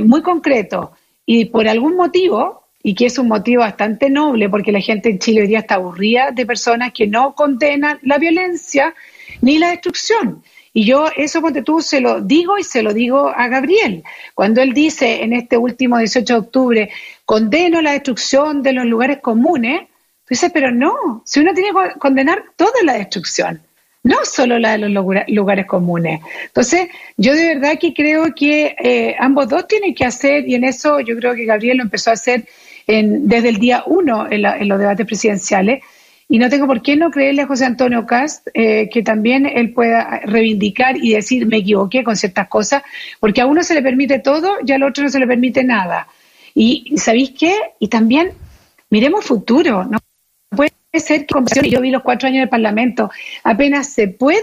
muy 0.00 0.22
concreto 0.22 0.90
y 1.24 1.44
por 1.44 1.68
algún 1.68 1.94
motivo, 1.94 2.64
y 2.82 2.94
que 2.94 3.06
es 3.06 3.18
un 3.18 3.28
motivo 3.28 3.60
bastante 3.60 4.10
noble, 4.10 4.48
porque 4.48 4.72
la 4.72 4.80
gente 4.80 5.08
en 5.10 5.18
Chile 5.18 5.42
hoy 5.42 5.46
día 5.46 5.60
está 5.60 5.76
aburrida 5.76 6.30
de 6.32 6.46
personas 6.46 6.92
que 6.92 7.06
no 7.06 7.34
condenan 7.34 7.98
la 8.02 8.18
violencia 8.18 8.94
ni 9.42 9.58
la 9.58 9.68
destrucción. 9.68 10.42
Y 10.78 10.84
yo 10.84 11.08
eso, 11.16 11.40
ponte 11.40 11.62
tú, 11.62 11.82
se 11.82 12.00
lo 12.00 12.20
digo 12.20 12.56
y 12.56 12.62
se 12.62 12.84
lo 12.84 12.94
digo 12.94 13.32
a 13.34 13.48
Gabriel. 13.48 14.04
Cuando 14.32 14.62
él 14.62 14.72
dice 14.72 15.24
en 15.24 15.32
este 15.32 15.56
último 15.56 15.98
18 15.98 16.32
de 16.32 16.38
octubre, 16.38 16.90
condeno 17.24 17.82
la 17.82 17.94
destrucción 17.94 18.62
de 18.62 18.74
los 18.74 18.84
lugares 18.84 19.18
comunes, 19.20 19.80
tú 19.88 20.28
dices, 20.30 20.52
pero 20.54 20.70
no, 20.70 21.24
si 21.24 21.40
uno 21.40 21.52
tiene 21.52 21.70
que 21.70 21.98
condenar 21.98 22.44
toda 22.54 22.80
la 22.84 22.92
destrucción 22.92 23.60
no 24.04 24.18
solo 24.24 24.60
la 24.60 24.78
de 24.78 24.88
los 24.88 25.04
lugares 25.26 25.66
comunes. 25.66 26.20
Entonces, 26.44 26.88
yo 27.16 27.34
de 27.34 27.56
verdad 27.56 27.76
que 27.80 27.92
creo 27.92 28.32
que 28.32 28.76
eh, 28.78 29.16
ambos 29.18 29.48
dos 29.48 29.66
tienen 29.66 29.96
que 29.96 30.04
hacer, 30.04 30.48
y 30.48 30.54
en 30.54 30.62
eso 30.62 31.00
yo 31.00 31.16
creo 31.16 31.34
que 31.34 31.44
Gabriel 31.44 31.78
lo 31.78 31.82
empezó 31.82 32.10
a 32.10 32.12
hacer 32.12 32.46
desde 32.86 33.48
el 33.48 33.58
día 33.58 33.82
uno 33.84 34.28
en, 34.30 34.68
los 34.68 34.78
debates 34.78 35.04
presidenciales, 35.04 35.82
y 36.28 36.38
no 36.38 36.50
tengo 36.50 36.66
por 36.66 36.82
qué 36.82 36.94
no 36.96 37.10
creerle 37.10 37.42
a 37.42 37.46
José 37.46 37.64
Antonio 37.64 38.06
Cast 38.06 38.48
eh, 38.52 38.90
que 38.92 39.02
también 39.02 39.46
él 39.46 39.72
pueda 39.72 40.20
reivindicar 40.24 40.96
y 40.98 41.14
decir 41.14 41.46
me 41.46 41.58
equivoqué 41.58 42.04
con 42.04 42.16
ciertas 42.16 42.48
cosas, 42.48 42.82
porque 43.18 43.40
a 43.40 43.46
uno 43.46 43.62
se 43.62 43.74
le 43.74 43.82
permite 43.82 44.18
todo 44.18 44.56
y 44.64 44.72
al 44.72 44.82
otro 44.82 45.04
no 45.04 45.10
se 45.10 45.18
le 45.18 45.26
permite 45.26 45.64
nada. 45.64 46.06
Y 46.54 46.94
¿sabéis 46.98 47.30
qué? 47.38 47.54
Y 47.78 47.88
también 47.88 48.32
miremos 48.90 49.24
futuro, 49.24 49.84
¿no? 49.84 49.98
Puede 50.50 50.72
ser 50.94 51.26
que 51.26 51.70
yo 51.70 51.80
vi 51.80 51.90
los 51.90 52.02
cuatro 52.02 52.28
años 52.28 52.40
del 52.40 52.48
Parlamento, 52.48 53.10
apenas 53.42 53.88
se 53.88 54.08
puede, 54.08 54.42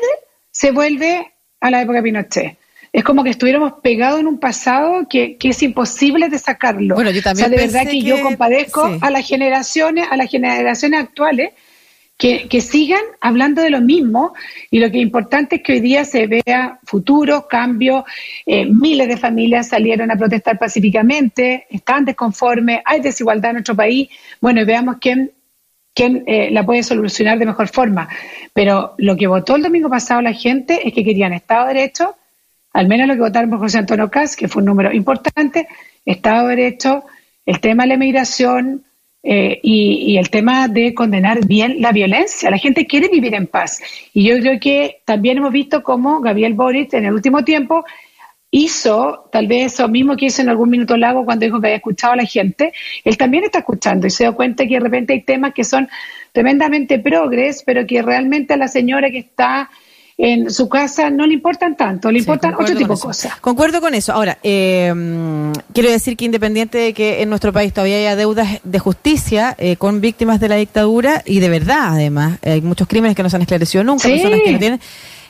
se 0.52 0.72
vuelve 0.72 1.34
a 1.60 1.70
la 1.70 1.82
época 1.82 1.98
de 1.98 2.04
Pinochet. 2.04 2.58
Es 2.94 3.04
como 3.04 3.24
que 3.24 3.32
estuviéramos 3.32 3.74
pegados 3.84 4.22
en 4.22 4.28
un 4.28 4.40
pasado 4.40 5.06
que, 5.10 5.38
es 5.40 5.62
imposible 5.62 6.30
de 6.30 6.40
sacarlo. 6.40 6.96
Bueno, 6.96 7.12
yo 7.12 7.22
también. 7.22 7.48
O 7.48 7.50
sea, 7.50 7.58
de 7.58 7.66
verdad 7.66 7.92
que, 7.92 8.02
yo 8.02 8.22
compadezco 8.22 8.98
a 9.02 9.10
las 9.10 9.28
generaciones, 9.28 10.08
a 10.10 10.16
las 10.16 10.32
generaciones 10.32 11.02
actuales 11.02 11.52
que, 12.18 12.62
sigan 12.62 13.02
hablando 13.20 13.62
de 13.62 13.70
lo 13.70 13.82
mismo 13.82 14.34
y 14.72 14.80
lo 14.80 14.90
que 14.90 14.98
es 14.98 15.04
importante 15.04 15.58
es 15.58 15.64
que 15.64 15.74
hoy 15.74 15.80
día 15.82 16.06
se 16.06 16.28
vea 16.28 16.80
futuro, 16.84 17.48
cambio, 17.48 18.06
eh, 18.46 18.66
miles 18.66 19.08
de 19.08 19.18
familias 19.18 19.68
salieron 19.68 20.12
a 20.12 20.16
protestar 20.16 20.58
pacíficamente, 20.58 21.68
están 21.70 22.06
desconformes, 22.06 22.80
hay 22.86 23.02
desigualdad 23.02 23.52
en 23.52 23.56
nuestro 23.56 23.76
país, 23.76 24.10
bueno, 24.40 24.62
y 24.62 24.66
veamos 24.66 24.98
quién 25.00 25.32
quién 25.94 26.26
eh, 26.28 26.52
la 26.52 26.66
puede 26.66 26.84
solucionar 26.84 27.40
de 27.40 27.46
mejor 27.46 27.70
forma. 27.70 28.10
Pero 28.54 28.96
lo 28.98 29.16
que 29.16 29.28
votó 29.28 29.56
el 29.56 29.64
domingo 29.64 29.90
pasado 29.90 30.22
la 30.22 30.34
gente 30.34 30.86
es 30.88 30.94
que 30.94 31.06
querían 31.06 31.32
Estado 31.34 31.68
de 31.68 31.74
Derecho, 31.74 32.16
al 32.74 32.90
menos 32.90 33.08
lo 33.08 33.14
que 33.14 33.22
votaron 33.22 33.50
por 33.50 33.60
José 33.60 33.78
Antonio 33.78 34.12
Caz, 34.12 34.36
que 34.36 34.50
fue 34.50 34.62
un 34.62 34.66
número 34.66 34.92
importante, 34.92 35.68
Estado 36.06 36.50
de 36.50 36.56
Derecho, 36.58 37.06
el 37.46 37.62
tema 37.62 37.84
de 37.84 37.88
la 37.88 37.94
emigración 37.94 38.85
eh, 39.28 39.60
y, 39.64 40.14
y, 40.14 40.18
el 40.18 40.30
tema 40.30 40.68
de 40.68 40.94
condenar 40.94 41.48
bien 41.48 41.82
la 41.82 41.92
violencia. 41.92 42.52
La 42.52 42.60
gente 42.60 42.86
quiere 42.86 43.08
vivir 43.10 43.34
en 43.34 43.48
paz. 43.48 43.82
Y 44.14 44.24
yo 44.24 44.38
creo 44.40 44.60
que 44.60 45.02
también 45.04 45.40
hemos 45.40 45.52
visto 45.52 45.82
cómo 45.82 46.22
Gabriel 46.22 46.54
Boric 46.54 46.94
en 46.94 47.06
el 47.06 47.14
último 47.14 47.44
tiempo 47.44 47.84
hizo 48.52 49.28
tal 49.34 49.48
vez 49.48 49.74
eso 49.74 49.88
mismo 49.90 50.16
que 50.16 50.28
hizo 50.28 50.42
en 50.42 50.50
algún 50.50 50.70
minuto 50.70 50.96
lago 50.96 51.26
cuando 51.26 51.46
dijo 51.46 51.60
que 51.60 51.68
había 51.68 51.78
escuchado 51.78 52.14
a 52.14 52.16
la 52.18 52.26
gente, 52.26 52.72
él 53.04 53.18
también 53.18 53.44
está 53.44 53.60
escuchando 53.60 54.08
y 54.08 54.10
se 54.10 54.24
da 54.24 54.32
cuenta 54.32 54.66
que 54.66 54.76
de 54.76 54.80
repente 54.80 55.12
hay 55.12 55.24
temas 55.24 55.54
que 55.54 55.66
son 55.66 55.90
tremendamente 56.32 57.00
progres, 57.00 57.64
pero 57.66 57.86
que 57.86 58.02
realmente 58.02 58.54
a 58.54 58.58
la 58.58 58.70
señora 58.70 59.10
que 59.10 59.20
está 59.20 59.70
en 60.18 60.50
su 60.50 60.70
casa 60.70 61.10
no 61.10 61.28
le 61.28 61.34
importan 61.34 61.76
tanto, 61.76 62.10
le 62.12 62.20
importan 62.20 62.54
otro 62.54 62.76
tipo 62.76 62.96
de 62.96 63.00
cosas. 63.00 63.36
Concuerdo 63.42 63.82
con 63.82 63.94
eso. 63.94 64.14
Ahora, 64.14 64.38
eh, 64.44 64.94
quiero 65.74 65.90
decir 65.90 66.16
que 66.16 66.26
independiente 66.26 66.78
de 66.78 66.94
que 66.94 67.22
en 67.22 67.30
nuestro 67.30 67.52
país 67.52 67.74
todavía 67.74 67.98
haya 67.98 68.16
deudas 68.16 68.60
de 68.64 68.80
justicia 68.80 69.56
eh, 69.58 69.76
con 69.76 70.00
víctimas 70.00 70.40
de 70.40 70.50
la 70.50 70.56
dictadura 70.56 71.22
y 71.26 71.40
de 71.40 71.50
verdad, 71.50 71.90
además, 71.90 72.40
hay 72.44 72.62
muchos 72.62 72.88
crímenes 72.88 73.16
que 73.16 73.24
no 73.24 73.30
se 73.30 73.36
han 73.36 73.42
esclarecido 73.42 73.84
nunca, 73.84 74.08
personas 74.08 74.40
que 74.44 74.52
no 74.52 74.60
tienen 74.60 74.80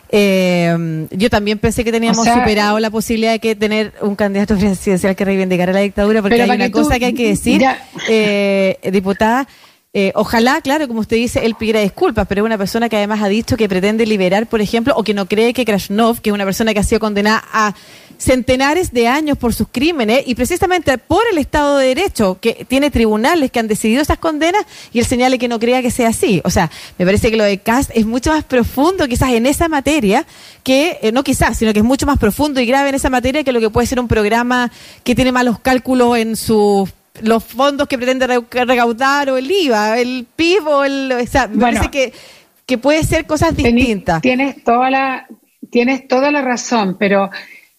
eh, 0.10 1.08
yo 1.12 1.30
también 1.30 1.60
pensé 1.60 1.84
que 1.84 1.92
teníamos 1.92 2.26
superado 2.26 2.80
la 2.80 2.90
posibilidad 2.90 3.32
de 3.32 3.40
que 3.40 3.56
tener 3.56 3.94
un 4.02 4.16
candidato 4.16 4.56
presidencial 4.58 5.16
que 5.16 5.26
reivindicara 5.26 5.74
la 5.74 5.80
dictadura, 5.80 6.22
porque 6.22 6.42
hay 6.42 6.50
una 6.50 6.72
cosa 6.72 7.00
que 7.00 7.06
hay 7.06 7.14
que 7.14 7.30
decir, 7.30 7.64
eh, 8.08 8.78
diputada. 8.92 9.48
Eh, 9.98 10.12
ojalá, 10.14 10.60
claro, 10.60 10.90
como 10.90 11.00
usted 11.00 11.16
dice, 11.16 11.46
él 11.46 11.56
pidiera 11.56 11.80
disculpas, 11.80 12.28
pero 12.28 12.42
es 12.42 12.46
una 12.46 12.58
persona 12.58 12.90
que 12.90 12.98
además 12.98 13.22
ha 13.24 13.30
dicho 13.30 13.56
que 13.56 13.70
pretende 13.70 14.06
liberar, 14.06 14.46
por 14.46 14.60
ejemplo, 14.60 14.94
o 14.98 15.04
que 15.04 15.14
no 15.14 15.26
cree 15.26 15.54
que 15.54 15.64
Krasnov, 15.64 16.20
que 16.20 16.32
es 16.32 16.34
una 16.34 16.44
persona 16.44 16.74
que 16.74 16.82
ha 16.82 16.84
sido 16.84 17.00
condenada 17.00 17.42
a 17.54 17.74
centenares 18.18 18.92
de 18.92 19.08
años 19.08 19.38
por 19.38 19.54
sus 19.54 19.70
crímenes 19.72 20.24
y 20.26 20.36
precisamente 20.36 20.98
por 20.98 21.22
el 21.32 21.38
Estado 21.38 21.78
de 21.78 21.88
Derecho, 21.88 22.40
que 22.42 22.66
tiene 22.68 22.92
tribunales 22.92 23.52
que 23.52 23.60
han 23.60 23.70
decidido 23.70 24.02
esas 24.02 24.18
condenas 24.18 24.66
y 24.92 25.00
él 25.00 25.06
señale 25.06 25.40
que 25.40 25.48
no 25.48 25.60
crea 25.60 25.82
que 25.82 25.92
sea 25.92 26.10
así. 26.10 26.42
O 26.44 26.50
sea, 26.50 26.70
me 26.98 27.06
parece 27.06 27.32
que 27.32 27.38
lo 27.38 27.46
de 27.46 27.60
Cast 27.60 27.92
es 27.94 28.06
mucho 28.06 28.32
más 28.32 28.44
profundo 28.44 29.08
quizás 29.08 29.32
en 29.32 29.46
esa 29.46 29.70
materia 29.70 30.26
que, 30.64 31.00
eh, 31.04 31.14
no 31.14 31.24
quizás, 31.24 31.58
sino 31.58 31.72
que 31.72 31.80
es 31.80 31.86
mucho 31.86 32.06
más 32.06 32.20
profundo 32.20 32.60
y 32.60 32.66
grave 32.66 32.90
en 32.90 32.96
esa 32.96 33.10
materia 33.10 33.46
que 33.46 33.54
lo 33.54 33.62
que 33.62 33.70
puede 33.70 33.88
ser 33.88 34.02
un 34.02 34.10
programa 34.10 34.74
que 35.06 35.16
tiene 35.16 35.32
malos 35.32 35.58
cálculos 35.60 36.18
en 36.18 36.36
sus 36.36 36.90
los 37.22 37.44
fondos 37.44 37.88
que 37.88 37.98
pretende 37.98 38.28
recaudar 38.28 39.30
o 39.30 39.38
el 39.38 39.50
IVA, 39.50 40.00
el 40.00 40.26
PIB 40.36 40.68
o 40.68 40.84
el... 40.84 41.12
O 41.12 41.26
sea, 41.28 41.48
me 41.48 41.60
parece 41.60 41.90
que, 41.90 42.14
que 42.66 42.78
puede 42.78 43.04
ser 43.04 43.26
cosas 43.26 43.56
distintas. 43.56 44.22
Tienes 44.22 44.64
toda 44.64 44.90
la, 44.90 45.28
tienes 45.70 46.08
toda 46.08 46.32
la 46.32 46.42
razón, 46.42 46.98
pero 47.00 47.30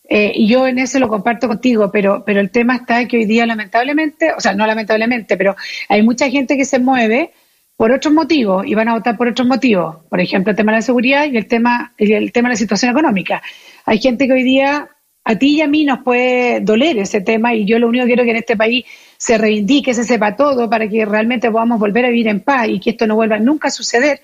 eh, 0.09 0.33
y 0.35 0.47
yo 0.47 0.67
en 0.67 0.79
eso 0.79 0.99
lo 0.99 1.09
comparto 1.09 1.49
contigo, 1.49 1.91
pero, 1.91 2.23
pero 2.25 2.41
el 2.41 2.51
tema 2.51 2.77
está 2.77 3.07
que 3.07 3.19
hoy 3.19 3.25
día 3.25 3.47
lamentablemente, 3.47 4.33
o 4.33 4.41
sea, 4.41 4.55
no 4.55 4.67
lamentablemente, 4.67 5.37
pero 5.37 5.57
hay 5.89 6.03
mucha 6.03 6.31
gente 6.31 6.57
que 6.57 6.65
se 6.65 6.79
mueve 6.79 7.33
por 7.77 7.93
otros 7.93 8.15
motivos 8.15 8.67
y 8.67 8.75
van 8.75 8.89
a 8.89 8.95
votar 8.95 9.17
por 9.17 9.29
otros 9.29 9.47
motivos. 9.47 9.97
Por 10.09 10.21
ejemplo, 10.21 10.51
el 10.51 10.57
tema 10.57 10.73
de 10.73 10.79
la 10.79 10.83
seguridad 10.83 11.27
y 11.31 11.37
el 11.37 11.47
tema, 11.47 11.93
el 11.99 12.33
tema 12.33 12.49
de 12.49 12.55
la 12.55 12.59
situación 12.59 12.91
económica. 12.91 13.43
Hay 13.85 13.99
gente 13.99 14.27
que 14.27 14.33
hoy 14.33 14.45
día, 14.45 14.89
a 15.25 15.35
ti 15.37 15.57
y 15.57 15.61
a 15.61 15.67
mí 15.67 15.85
nos 15.85 16.01
puede 16.03 16.61
doler 16.61 16.99
ese 16.99 17.21
tema 17.21 17.55
y 17.55 17.65
yo 17.65 17.79
lo 17.79 17.89
único 17.89 18.05
que 18.05 18.11
quiero 18.11 18.23
es 18.23 18.27
que 18.27 18.31
en 18.31 18.37
este 18.37 18.57
país 18.57 18.85
se 19.17 19.39
reivindique, 19.39 19.95
se 19.95 20.05
sepa 20.05 20.37
todo 20.37 20.69
para 20.69 20.89
que 20.89 21.05
realmente 21.05 21.51
podamos 21.51 21.79
volver 21.79 22.07
a 22.07 22.09
vivir 22.09 22.29
en 22.29 22.41
paz 22.41 22.69
y 22.69 22.81
que 22.81 22.91
esto 22.91 23.07
no 23.07 23.17
vuelva 23.17 23.39
nunca 23.39 23.69
a 23.69 23.71
suceder. 23.71 24.21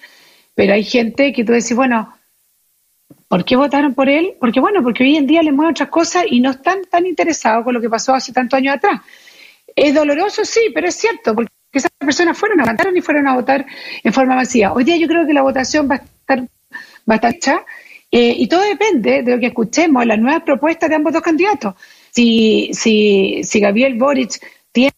Pero 0.55 0.75
hay 0.75 0.85
gente 0.85 1.33
que 1.33 1.45
tú 1.45 1.53
decís, 1.53 1.75
bueno, 1.75 2.15
¿Por 3.33 3.47
qué 3.47 3.57
votaron 3.57 3.95
por 3.95 4.11
él? 4.11 4.35
Porque 4.39 4.61
bueno, 4.61 4.83
porque 4.83 5.05
hoy 5.05 5.17
en 5.17 5.27
día 5.27 5.43
le 5.43 5.53
mueven 5.53 5.71
otras 5.71 5.89
cosas 5.89 6.25
y 6.29 6.39
no 6.41 6.51
están 6.51 6.83
tan 6.91 7.07
interesados 7.07 7.65
con 7.65 7.73
lo 7.73 7.81
que 7.81 7.89
pasó 7.89 8.13
hace 8.13 8.31
tantos 8.31 8.59
años 8.59 8.77
atrás. 8.77 9.01
Es 9.75 9.95
doloroso, 9.95 10.45
sí, 10.45 10.61
pero 10.75 10.89
es 10.89 10.97
cierto, 10.97 11.35
porque 11.35 11.51
esas 11.73 11.91
personas 11.99 12.37
fueron 12.37 12.61
a 12.61 12.71
votar 12.71 12.95
y 12.95 13.01
fueron 13.01 13.27
a 13.27 13.35
votar 13.35 13.65
en 14.05 14.13
forma 14.13 14.35
masiva. 14.35 14.75
Hoy 14.75 14.85
día 14.85 14.99
yo 14.99 15.09
creo 15.09 15.27
que 15.27 15.33
la 15.33 15.41
votación 15.41 15.89
va 15.91 15.95
a 15.95 15.99
estar, 15.99 16.47
va 17.11 17.31
hecha 17.31 17.65
eh, 18.11 18.35
y 18.37 18.47
todo 18.49 18.61
depende 18.61 19.23
de 19.23 19.31
lo 19.33 19.41
que 19.41 19.47
escuchemos, 19.47 20.05
las 20.05 20.19
nuevas 20.19 20.43
propuestas 20.43 20.91
de 20.91 20.97
ambos 20.97 21.15
dos 21.15 21.23
candidatos. 21.23 21.75
Si, 22.11 22.69
si, 22.75 23.43
si 23.45 23.61
Gabriel 23.61 23.95
Boric 23.95 24.45
tiende 24.73 24.93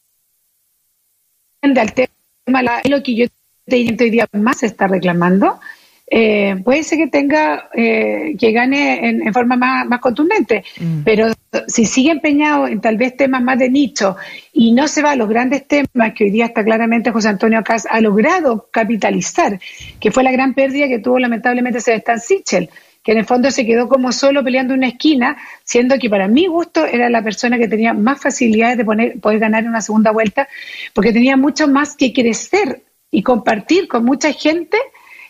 al 1.81 1.93
tema, 1.93 2.63
lo 2.85 3.03
que 3.03 3.15
yo 3.15 3.27
te 3.67 3.77
hoy 3.77 4.11
día 4.11 4.27
más 4.33 4.59
se 4.59 4.67
está 4.67 4.87
reclamando, 4.87 5.61
eh, 6.07 6.57
puede 6.63 6.83
ser 6.83 6.99
que 6.99 7.07
tenga, 7.07 7.71
eh, 7.75 8.37
que 8.39 8.53
gane 8.53 9.09
en, 9.09 9.33
forma 9.33 9.57
más, 9.57 10.01
contundente, 10.01 10.63
mm. 10.79 11.03
pero 11.03 11.33
si 11.67 11.87
sigue 11.87 12.11
empeñado 12.11 12.67
en 12.67 12.81
tal 12.81 12.99
vez 12.99 13.17
temas 13.17 13.43
más 13.43 13.59
de 13.59 13.71
nicho 13.71 14.17
y 14.53 14.73
no 14.73 14.87
se 14.87 15.03
va 15.03 15.13
a 15.13 15.17
los 15.17 15.29
grandes 15.29 15.67
temas 15.67 16.13
que 16.15 16.25
hoy 16.25 16.31
día 16.31 16.47
está 16.47 16.63
claramente 16.63 17.11
José 17.11 17.29
Antonio 17.29 17.65
Cas 17.65 17.87
ha 17.91 18.01
logrado 18.01 18.69
capitalizar, 18.71 19.59
que 19.99 20.11
fue 20.11 20.23
la 20.23 20.33
gran 20.33 20.53
pérdida 20.53 20.89
que 20.89 20.99
tuvo 20.99 21.19
lamentablemente 21.19 21.81
Sebastián 21.81 22.21
Sichel, 22.21 22.71
que 23.05 23.13
en 23.13 23.19
el 23.19 23.27
fondo 23.27 23.51
se 23.51 23.67
quedó 23.67 23.89
como 23.89 24.11
solo 24.13 24.43
peleando 24.43 24.73
una 24.73 24.89
esquina, 24.89 25.37
siendo 25.63 25.99
que 25.99 26.09
para 26.09 26.27
mi 26.27 26.47
gusto 26.47 26.87
era 26.87 27.11
la 27.11 27.23
persona 27.23 27.59
que 27.59 27.69
tenía 27.69 27.93
más 27.93 28.21
facilidades 28.21 28.79
de 28.79 28.85
poner, 28.85 29.21
poder 29.21 29.39
ganar 29.39 29.65
una 29.65 29.83
segunda 29.83 30.11
vuelta, 30.11 30.49
porque 30.95 31.13
tenía 31.13 31.37
mucho 31.37 31.69
más 31.69 31.97
que 31.97 32.15
crecer 32.15 32.83
y 33.11 33.23
compartir 33.23 33.89
con 33.89 34.05
mucha 34.05 34.33
gente 34.33 34.79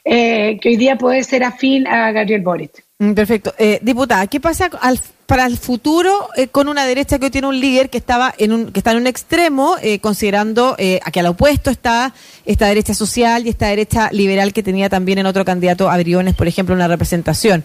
eh, 0.04 0.58
que 0.60 0.68
hoy 0.68 0.76
día 0.76 0.96
puede 0.96 1.24
ser 1.24 1.42
afín 1.42 1.86
a 1.88 2.12
Gabriel 2.12 2.42
Boric. 2.42 2.84
Mm, 3.00 3.12
perfecto. 3.12 3.52
Eh, 3.58 3.80
diputada, 3.82 4.26
¿qué 4.28 4.38
pasa 4.38 4.70
al, 4.80 5.00
para 5.26 5.46
el 5.46 5.56
futuro 5.56 6.28
eh, 6.36 6.48
con 6.48 6.68
una 6.68 6.84
derecha 6.84 7.18
que 7.18 7.26
hoy 7.26 7.30
tiene 7.30 7.46
un 7.46 7.58
líder 7.58 7.88
que 7.88 7.98
estaba 7.98 8.34
en 8.38 8.52
un 8.52 8.72
que 8.72 8.80
está 8.80 8.92
en 8.92 8.98
un 8.98 9.06
extremo, 9.06 9.76
eh, 9.82 9.98
considerando 9.98 10.74
eh, 10.78 11.00
a 11.04 11.10
que 11.10 11.20
al 11.20 11.26
opuesto 11.26 11.70
está 11.70 12.12
esta 12.44 12.66
derecha 12.66 12.94
social 12.94 13.46
y 13.46 13.48
esta 13.48 13.68
derecha 13.68 14.10
liberal 14.12 14.52
que 14.52 14.62
tenía 14.62 14.88
también 14.88 15.18
en 15.18 15.26
otro 15.26 15.44
candidato 15.44 15.90
a 15.90 15.98
por 16.36 16.46
ejemplo, 16.46 16.74
una 16.74 16.86
representación, 16.86 17.64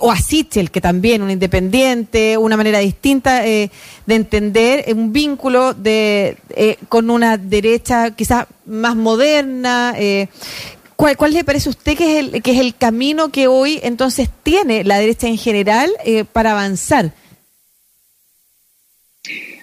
o 0.00 0.10
a 0.10 0.16
Sichel, 0.16 0.72
que 0.72 0.80
también 0.80 1.22
un 1.22 1.30
independiente, 1.30 2.36
una 2.36 2.56
manera 2.56 2.80
distinta 2.80 3.42
de 3.42 3.70
entender 4.08 4.86
un 4.92 5.12
vínculo 5.12 5.72
de 5.74 6.36
con 6.88 7.10
una 7.10 7.36
derecha 7.36 8.10
quizás 8.10 8.46
más 8.64 8.96
moderna. 8.96 9.94
¿Cuál, 10.96 11.16
¿Cuál, 11.16 11.34
le 11.34 11.44
parece 11.44 11.68
a 11.68 11.70
usted 11.70 11.96
que 11.96 12.18
es, 12.18 12.26
el, 12.26 12.42
que 12.42 12.52
es 12.52 12.58
el 12.58 12.74
camino 12.74 13.30
que 13.30 13.46
hoy 13.46 13.80
entonces 13.82 14.30
tiene 14.42 14.82
la 14.82 14.98
derecha 14.98 15.28
en 15.28 15.36
general 15.36 15.90
eh, 16.04 16.24
para 16.24 16.52
avanzar? 16.52 17.12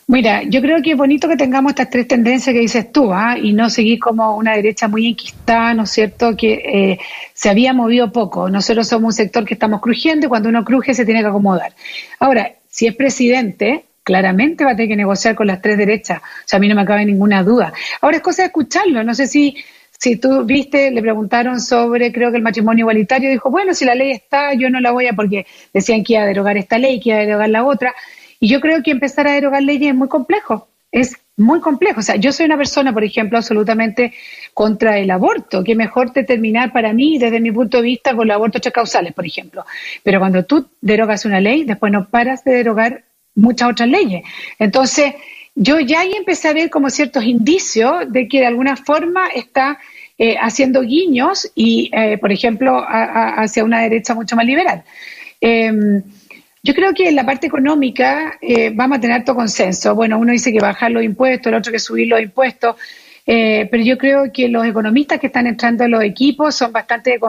Mira, 0.06 0.44
yo 0.44 0.62
creo 0.62 0.82
que 0.84 0.92
es 0.92 0.98
bonito 0.98 1.28
que 1.30 1.38
tengamos 1.38 1.72
estas 1.72 1.90
tres 1.90 2.08
tendencias 2.08 2.54
que 2.54 2.60
dices 2.60 2.92
tú, 2.92 3.14
¿ah? 3.14 3.38
y 3.42 3.54
no 3.54 3.70
seguir 3.70 4.00
como 4.00 4.36
una 4.36 4.54
derecha 4.54 4.88
muy 4.88 5.08
enquistada, 5.08 5.74
¿no 5.74 5.84
es 5.84 5.92
cierto?, 5.92 6.36
que 6.36 6.54
eh, 6.54 7.00
se 7.34 7.50
había 7.50 7.74
movido 7.74 8.12
poco. 8.12 8.50
Nosotros 8.50 8.88
somos 8.88 9.08
un 9.08 9.14
sector 9.14 9.46
que 9.46 9.54
estamos 9.54 9.82
crujiendo 9.82 10.26
y 10.26 10.30
cuando 10.30 10.50
uno 10.50 10.64
cruje 10.66 10.94
se 10.94 11.06
tiene 11.06 11.22
que 11.22 11.28
acomodar. 11.28 11.74
Ahora, 12.20 12.52
si 12.70 12.86
es 12.86 12.96
presidente, 12.96 13.86
claramente 14.04 14.66
va 14.66 14.72
a 14.72 14.76
tener 14.76 14.90
que 14.90 14.98
negociar 14.98 15.36
con 15.36 15.48
las 15.48 15.62
tres 15.62 15.78
derechas. 15.78 16.20
O 16.20 16.48
sea, 16.48 16.58
a 16.58 16.60
mí 16.60 16.68
no 16.68 16.76
me 16.76 16.86
cabe 16.86 17.06
ninguna 17.06 17.42
duda. 17.42 17.74
Ahora 18.02 18.18
es 18.18 18.24
cosa 18.24 18.42
de 18.42 18.48
escucharlo. 18.48 19.04
No 19.04 19.16
sé 19.16 19.26
si 19.26 19.56
si 20.04 20.18
tú 20.18 20.44
viste, 20.44 20.92
le 20.92 21.02
preguntaron 21.02 21.62
sobre, 21.62 22.12
creo 22.12 22.30
que 22.30 22.36
el 22.36 22.44
matrimonio 22.44 22.84
igualitario, 22.84 23.30
dijo, 23.30 23.50
bueno, 23.50 23.74
si 23.74 23.86
la 23.86 23.96
ley 23.96 24.12
está, 24.12 24.54
yo 24.54 24.70
no 24.70 24.82
la 24.82 24.92
voy 24.92 25.08
a, 25.08 25.14
porque 25.14 25.46
decían 25.74 26.04
que 26.04 26.14
iba 26.14 26.24
a 26.24 26.26
derogar 26.26 26.58
esta 26.58 26.78
ley, 26.78 27.00
que 27.00 27.12
iba 27.12 27.20
a 27.20 27.22
derogar 27.22 27.50
la 27.50 27.64
otra. 27.64 27.96
Y 28.38 28.50
yo 28.50 28.60
creo 28.60 28.84
que 28.84 28.92
empezar 28.92 29.28
a 29.28 29.32
derogar 29.32 29.64
leyes 29.64 29.92
es 29.92 29.96
muy 29.96 30.10
complejo, 30.10 30.68
es 30.92 31.16
muy 31.38 31.62
complejo. 31.62 32.02
O 32.02 32.04
sea, 32.04 32.18
yo 32.18 32.34
soy 32.34 32.48
una 32.48 32.58
persona, 32.58 32.92
por 32.92 33.06
ejemplo, 33.06 33.38
absolutamente 33.38 34.14
contra 34.54 34.98
el 34.98 35.10
aborto, 35.10 35.64
que 35.64 35.74
mejor 35.74 36.12
determinar 36.12 36.74
para 36.74 36.92
mí, 36.92 37.18
desde 37.18 37.40
mi 37.40 37.54
punto 37.54 37.78
de 37.78 37.84
vista, 37.84 38.14
con 38.14 38.28
los 38.28 38.36
abortos 38.36 38.62
causales, 38.74 39.14
por 39.14 39.26
ejemplo. 39.26 39.64
Pero 40.04 40.20
cuando 40.20 40.44
tú 40.44 40.68
derogas 40.82 41.24
una 41.24 41.40
ley, 41.40 41.64
después 41.64 41.94
no 41.94 42.10
paras 42.10 42.44
de 42.44 42.56
derogar 42.56 43.06
muchas 43.36 43.70
otras 43.70 43.88
leyes. 43.88 44.24
Entonces, 44.60 45.14
yo 45.56 45.80
ya 45.80 46.02
ahí 46.02 46.14
empecé 46.14 46.50
a 46.50 46.54
ver 46.54 46.70
como 46.70 46.90
ciertos 46.90 47.24
indicios 47.24 48.12
de 48.12 48.28
que 48.28 48.40
de 48.42 48.48
alguna 48.48 48.76
forma 48.76 49.28
está 49.28 49.80
eh, 50.26 50.38
haciendo 50.40 50.84
guiños 50.84 51.52
y, 51.54 51.92
eh, 51.92 52.18
por 52.18 52.32
ejemplo, 52.32 52.82
hacia 52.88 53.62
una 53.62 53.82
derecha 53.82 54.16
mucho 54.16 54.38
más 54.38 54.46
liberal. 54.46 54.82
Em, 55.42 56.02
yo 56.64 56.74
creo 56.74 56.94
que 56.94 57.10
en 57.10 57.18
la 57.18 57.26
parte 57.26 57.48
económica 57.48 58.38
eh, 58.42 58.72
vamos 58.74 58.98
a 58.98 59.02
tener 59.02 59.18
alto 59.18 59.36
consenso. 59.36 59.94
Bueno, 59.96 60.18
uno 60.18 60.32
dice 60.32 60.54
que 60.54 60.60
bajar 60.60 60.92
los 60.92 61.04
impuestos, 61.04 61.48
el 61.48 61.56
otro 61.56 61.74
que 61.74 61.80
subir 61.80 62.08
los 62.08 62.22
impuestos, 62.22 62.78
pero 63.26 63.84
yo 63.84 63.98
creo 63.98 64.32
que 64.32 64.48
los 64.48 64.66
economistas 64.66 65.20
que 65.20 65.28
están 65.28 65.46
entrando 65.46 65.84
en 65.84 65.92
los 65.92 66.02
equipos 66.02 66.56
son 66.56 66.72
bastante, 66.72 67.20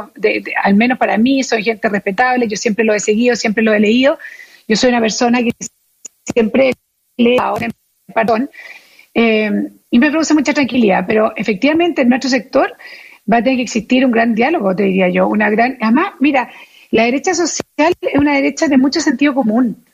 al 0.63 0.75
menos 0.77 0.97
para 0.97 1.19
mí, 1.19 1.43
son 1.43 1.61
gente 1.65 1.89
respetable, 1.89 2.47
yo 2.47 2.57
siempre 2.57 2.85
lo 2.85 2.95
he 2.95 3.01
seguido, 3.01 3.35
siempre 3.35 3.65
lo 3.65 3.75
he 3.75 3.81
leído. 3.81 4.21
Yo 4.69 4.77
soy 4.77 4.91
una 4.91 5.01
persona 5.01 5.43
que 5.43 5.51
siempre 6.33 6.75
lee 7.17 7.39
ahora, 7.41 7.67
perdón, 8.15 8.49
eh, 9.15 9.51
y 9.95 9.99
me 10.01 10.11
produce 10.11 10.35
mucha 10.35 10.53
tranquilidad, 10.53 11.05
pero 11.07 11.33
efectivamente 11.37 12.03
en 12.03 12.09
nuestro 12.09 12.29
sector 12.29 12.75
va 13.33 13.37
a 13.37 13.43
tener 13.45 13.59
que 13.59 13.63
existir 13.63 14.05
un 14.05 14.11
gran 14.11 14.35
diálogo, 14.35 14.75
te 14.75 14.83
diría 14.83 15.09
yo, 15.09 15.29
una 15.29 15.49
gran, 15.51 15.79
además, 15.81 16.15
mira, 16.19 16.51
la 16.91 17.05
derecha 17.05 17.33
social 17.33 17.95
es 18.01 18.19
una 18.19 18.35
derecha 18.35 18.67
de 18.67 18.77
mucho 18.77 18.99
sentido 18.99 19.35
común, 19.35 19.85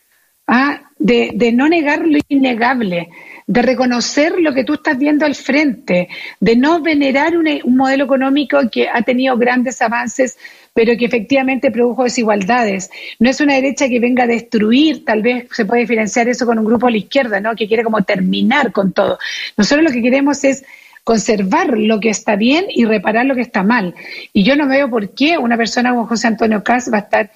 ¿ah? 0.46 0.80
de, 0.98 1.32
de 1.34 1.52
no 1.52 1.68
negar 1.68 1.98
lo 1.98 2.18
innegable, 2.28 3.10
de 3.50 3.62
reconocer 3.62 4.38
lo 4.38 4.54
que 4.54 4.62
tú 4.62 4.74
estás 4.74 4.96
viendo 4.96 5.26
al 5.26 5.34
frente, 5.34 6.08
de 6.38 6.54
no 6.54 6.80
venerar 6.80 7.36
un, 7.36 7.48
un 7.64 7.76
modelo 7.76 8.04
económico 8.04 8.58
que 8.70 8.88
ha 8.88 9.02
tenido 9.02 9.36
grandes 9.36 9.82
avances 9.82 10.38
pero 10.72 10.96
que 10.96 11.04
efectivamente 11.04 11.72
produjo 11.72 12.04
desigualdades. 12.04 12.90
No 13.18 13.28
es 13.28 13.40
una 13.40 13.54
derecha 13.54 13.88
que 13.88 13.98
venga 13.98 14.22
a 14.22 14.28
destruir, 14.28 15.04
tal 15.04 15.20
vez 15.20 15.48
se 15.50 15.64
puede 15.64 15.80
diferenciar 15.80 16.28
eso 16.28 16.46
con 16.46 16.60
un 16.60 16.64
grupo 16.64 16.86
a 16.86 16.92
la 16.92 16.98
izquierda, 16.98 17.40
¿no? 17.40 17.56
que 17.56 17.66
quiere 17.66 17.82
como 17.82 18.02
terminar 18.02 18.70
con 18.70 18.92
todo. 18.92 19.18
Nosotros 19.56 19.84
lo 19.84 19.90
que 19.90 20.00
queremos 20.00 20.44
es 20.44 20.64
conservar 21.02 21.76
lo 21.76 21.98
que 21.98 22.10
está 22.10 22.36
bien 22.36 22.66
y 22.68 22.84
reparar 22.84 23.26
lo 23.26 23.34
que 23.34 23.40
está 23.40 23.64
mal. 23.64 23.96
Y 24.32 24.44
yo 24.44 24.54
no 24.54 24.68
veo 24.68 24.88
por 24.88 25.12
qué 25.12 25.38
una 25.38 25.56
persona 25.56 25.90
como 25.90 26.06
José 26.06 26.28
Antonio 26.28 26.62
Cas 26.62 26.88
va 26.92 26.98
a 26.98 27.00
estar 27.00 27.30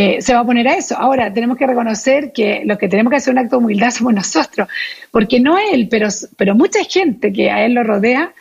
eh, 0.00 0.22
se 0.22 0.32
va 0.32 0.40
a 0.40 0.44
poner 0.44 0.68
a 0.68 0.76
eso. 0.76 0.96
Ahora, 0.96 1.32
tenemos 1.32 1.58
que 1.58 1.66
reconocer 1.66 2.30
que 2.32 2.62
los 2.64 2.78
que 2.78 2.88
tenemos 2.88 3.10
que 3.10 3.16
hacer 3.16 3.32
un 3.32 3.40
acto 3.40 3.58
de 3.58 3.64
humildad 3.64 3.90
somos 3.90 4.14
nosotros, 4.14 4.68
porque 5.10 5.40
no 5.40 5.58
él, 5.58 5.88
pero, 5.90 6.06
pero 6.36 6.54
mucha 6.54 6.84
gente 6.84 7.32
que 7.32 7.50
a 7.50 7.64
él 7.64 7.74
lo 7.74 7.82
rodea 7.82 8.32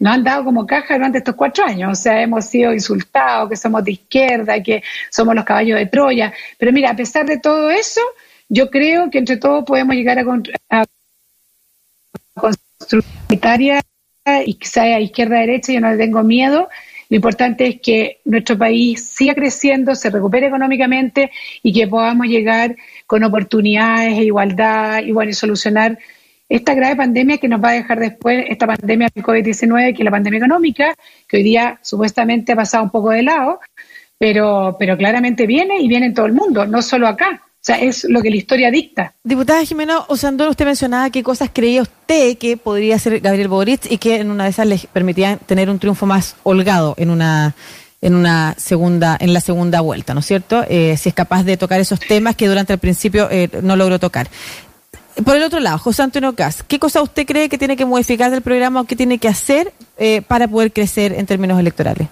nos 0.00 0.12
han 0.12 0.24
dado 0.24 0.42
como 0.42 0.66
caja 0.66 0.94
durante 0.94 1.18
estos 1.18 1.36
cuatro 1.36 1.64
años. 1.66 1.92
O 1.92 1.94
sea, 1.94 2.20
hemos 2.20 2.46
sido 2.46 2.72
insultados, 2.72 3.48
que 3.48 3.54
somos 3.54 3.84
de 3.84 3.92
izquierda, 3.92 4.60
que 4.60 4.82
somos 5.08 5.36
los 5.36 5.44
caballos 5.44 5.78
de 5.78 5.86
Troya. 5.86 6.32
Pero 6.58 6.72
mira, 6.72 6.90
a 6.90 6.96
pesar 6.96 7.24
de 7.26 7.38
todo 7.38 7.70
eso, 7.70 8.00
yo 8.48 8.68
creo 8.68 9.08
que 9.08 9.18
entre 9.18 9.36
todos 9.36 9.62
podemos 9.64 9.94
llegar 9.94 10.18
a, 10.18 10.24
a 10.80 10.84
construir 12.34 13.04
y 14.44 14.54
que 14.54 14.66
sea 14.66 14.98
izquierda-derecha, 14.98 15.72
yo 15.72 15.80
no 15.80 15.90
le 15.90 15.96
tengo 15.96 16.24
miedo. 16.24 16.68
Lo 17.08 17.16
importante 17.16 17.66
es 17.66 17.80
que 17.80 18.18
nuestro 18.24 18.56
país 18.56 19.06
siga 19.08 19.34
creciendo, 19.34 19.94
se 19.94 20.10
recupere 20.10 20.46
económicamente 20.46 21.30
y 21.62 21.72
que 21.72 21.86
podamos 21.86 22.26
llegar 22.26 22.76
con 23.06 23.24
oportunidades 23.24 24.18
e 24.18 24.24
igualdad 24.24 25.02
y 25.02 25.12
bueno, 25.12 25.30
y 25.30 25.34
solucionar 25.34 25.98
esta 26.48 26.74
grave 26.74 26.96
pandemia 26.96 27.38
que 27.38 27.48
nos 27.48 27.62
va 27.62 27.70
a 27.70 27.72
dejar 27.72 27.98
después, 27.98 28.44
esta 28.48 28.66
pandemia 28.66 29.08
del 29.14 29.24
COVID-19, 29.24 29.94
que 29.94 30.02
es 30.02 30.04
la 30.04 30.10
pandemia 30.10 30.38
económica, 30.38 30.94
que 31.28 31.38
hoy 31.38 31.42
día 31.42 31.78
supuestamente 31.82 32.52
ha 32.52 32.56
pasado 32.56 32.84
un 32.84 32.90
poco 32.90 33.10
de 33.10 33.22
lado, 33.22 33.60
pero, 34.18 34.76
pero 34.78 34.96
claramente 34.96 35.46
viene 35.46 35.80
y 35.80 35.88
viene 35.88 36.06
en 36.06 36.14
todo 36.14 36.26
el 36.26 36.32
mundo, 36.32 36.66
no 36.66 36.82
solo 36.82 37.08
acá. 37.08 37.42
O 37.64 37.66
sea, 37.66 37.76
es 37.76 38.04
lo 38.04 38.20
que 38.20 38.28
la 38.28 38.36
historia 38.36 38.70
dicta. 38.70 39.14
Diputada 39.24 39.64
Jimena 39.64 40.00
Osandón, 40.08 40.50
usted 40.50 40.66
mencionaba 40.66 41.08
qué 41.08 41.22
cosas 41.22 41.48
creía 41.50 41.80
usted 41.80 42.36
que 42.36 42.58
podría 42.58 42.96
hacer 42.96 43.20
Gabriel 43.20 43.48
Boric 43.48 43.90
y 43.90 43.96
que 43.96 44.16
en 44.16 44.30
una 44.30 44.44
de 44.44 44.50
esas 44.50 44.66
les 44.66 44.84
permitían 44.84 45.38
tener 45.38 45.70
un 45.70 45.78
triunfo 45.78 46.04
más 46.04 46.36
holgado 46.42 46.94
en 46.98 47.08
una 47.08 47.54
en 48.02 48.16
una 48.16 48.54
segunda 48.58 49.16
en 49.18 49.32
la 49.32 49.40
segunda 49.40 49.80
vuelta, 49.80 50.12
¿no 50.12 50.20
es 50.20 50.26
cierto? 50.26 50.62
Eh, 50.68 50.98
si 50.98 51.08
es 51.08 51.14
capaz 51.14 51.44
de 51.44 51.56
tocar 51.56 51.80
esos 51.80 52.00
temas 52.00 52.36
que 52.36 52.48
durante 52.48 52.74
el 52.74 52.78
principio 52.78 53.30
eh, 53.30 53.48
no 53.62 53.76
logró 53.76 53.98
tocar. 53.98 54.28
Por 55.24 55.34
el 55.34 55.42
otro 55.42 55.58
lado, 55.58 55.78
José 55.78 56.02
Antonio 56.02 56.34
Cas, 56.34 56.62
¿qué 56.68 56.78
cosa 56.78 57.00
usted 57.00 57.24
cree 57.24 57.48
que 57.48 57.56
tiene 57.56 57.78
que 57.78 57.86
modificar 57.86 58.30
del 58.30 58.42
programa 58.42 58.82
o 58.82 58.84
qué 58.84 58.94
tiene 58.94 59.16
que 59.16 59.28
hacer 59.28 59.72
eh, 59.96 60.20
para 60.20 60.48
poder 60.48 60.70
crecer 60.70 61.14
en 61.14 61.24
términos 61.24 61.58
electorales? 61.58 62.08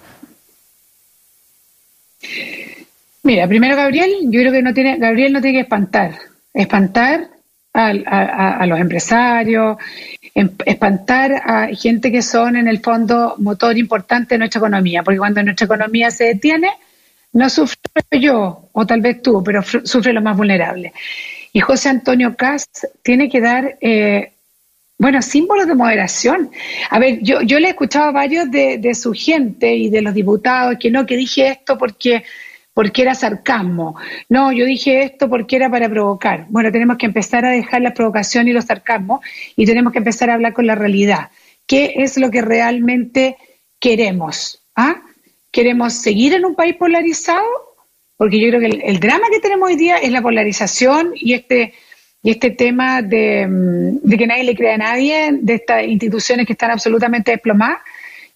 Mira, 3.24 3.46
primero 3.46 3.76
Gabriel, 3.76 4.10
yo 4.22 4.40
creo 4.40 4.52
que 4.52 4.62
no 4.62 4.74
tiene, 4.74 4.98
Gabriel 4.98 5.32
no 5.32 5.40
tiene 5.40 5.58
que 5.58 5.62
espantar, 5.62 6.18
espantar 6.52 7.28
a, 7.74 8.66
los 8.66 8.78
empresarios, 8.78 9.76
em, 10.34 10.50
espantar 10.66 11.32
a 11.44 11.68
gente 11.68 12.10
que 12.10 12.20
son 12.20 12.56
en 12.56 12.68
el 12.68 12.80
fondo 12.80 13.34
motor 13.38 13.78
importante 13.78 14.34
de 14.34 14.38
nuestra 14.40 14.58
economía, 14.58 15.02
porque 15.02 15.18
cuando 15.18 15.42
nuestra 15.42 15.64
economía 15.64 16.10
se 16.10 16.24
detiene, 16.24 16.70
no 17.32 17.48
sufro 17.48 17.78
yo, 18.10 18.68
o 18.72 18.86
tal 18.86 19.00
vez 19.00 19.22
tú, 19.22 19.42
pero 19.42 19.62
sufre 19.62 20.12
los 20.12 20.22
más 20.22 20.36
vulnerables. 20.36 20.92
Y 21.52 21.60
José 21.60 21.88
Antonio 21.88 22.34
Cast 22.36 22.84
tiene 23.02 23.28
que 23.28 23.40
dar, 23.40 23.78
eh, 23.80 24.32
bueno, 24.98 25.22
símbolos 25.22 25.66
de 25.66 25.74
moderación. 25.74 26.50
A 26.90 26.98
ver, 26.98 27.20
yo, 27.22 27.42
yo 27.42 27.58
le 27.58 27.68
he 27.68 27.70
escuchado 27.70 28.06
a 28.06 28.12
varios 28.12 28.50
de, 28.50 28.94
su 28.94 29.12
gente 29.12 29.74
y 29.74 29.90
de 29.90 30.02
los 30.02 30.14
diputados 30.14 30.76
que 30.78 30.90
no, 30.90 31.06
que 31.06 31.16
dije 31.16 31.48
esto 31.48 31.78
porque 31.78 32.24
porque 32.74 33.02
era 33.02 33.14
sarcasmo. 33.14 33.96
No, 34.28 34.52
yo 34.52 34.64
dije 34.64 35.02
esto 35.02 35.28
porque 35.28 35.56
era 35.56 35.70
para 35.70 35.88
provocar. 35.88 36.46
Bueno, 36.48 36.72
tenemos 36.72 36.96
que 36.96 37.06
empezar 37.06 37.44
a 37.44 37.50
dejar 37.50 37.82
la 37.82 37.94
provocación 37.94 38.48
y 38.48 38.52
los 38.52 38.64
sarcasmos 38.64 39.20
y 39.56 39.66
tenemos 39.66 39.92
que 39.92 39.98
empezar 39.98 40.30
a 40.30 40.34
hablar 40.34 40.52
con 40.52 40.66
la 40.66 40.74
realidad. 40.74 41.30
¿Qué 41.66 41.94
es 41.96 42.18
lo 42.18 42.30
que 42.30 42.42
realmente 42.42 43.36
queremos? 43.78 44.62
¿Ah? 44.74 45.02
¿Queremos 45.50 45.92
seguir 45.92 46.34
en 46.34 46.44
un 46.44 46.54
país 46.54 46.76
polarizado 46.76 47.44
porque 48.22 48.38
yo 48.38 48.50
creo 48.50 48.60
que 48.60 48.80
el, 48.84 49.00
drama 49.00 49.26
que 49.32 49.40
tenemos 49.40 49.68
hoy 49.68 49.74
día 49.74 49.96
es 49.96 50.12
la 50.12 50.22
polarización 50.22 51.10
y 51.16 51.32
este 51.32 51.74
y 52.22 52.30
este 52.30 52.50
tema 52.50 53.02
de, 53.02 53.48
mm, 53.48 54.08
de, 54.08 54.16
que 54.16 54.26
nadie 54.28 54.44
le 54.44 54.54
crea 54.54 54.76
a 54.76 54.78
nadie, 54.78 55.30
de 55.42 55.54
estas 55.54 55.84
instituciones 55.84 56.46
que 56.46 56.52
están 56.52 56.70
absolutamente 56.70 57.32
desplomadas, 57.32 57.80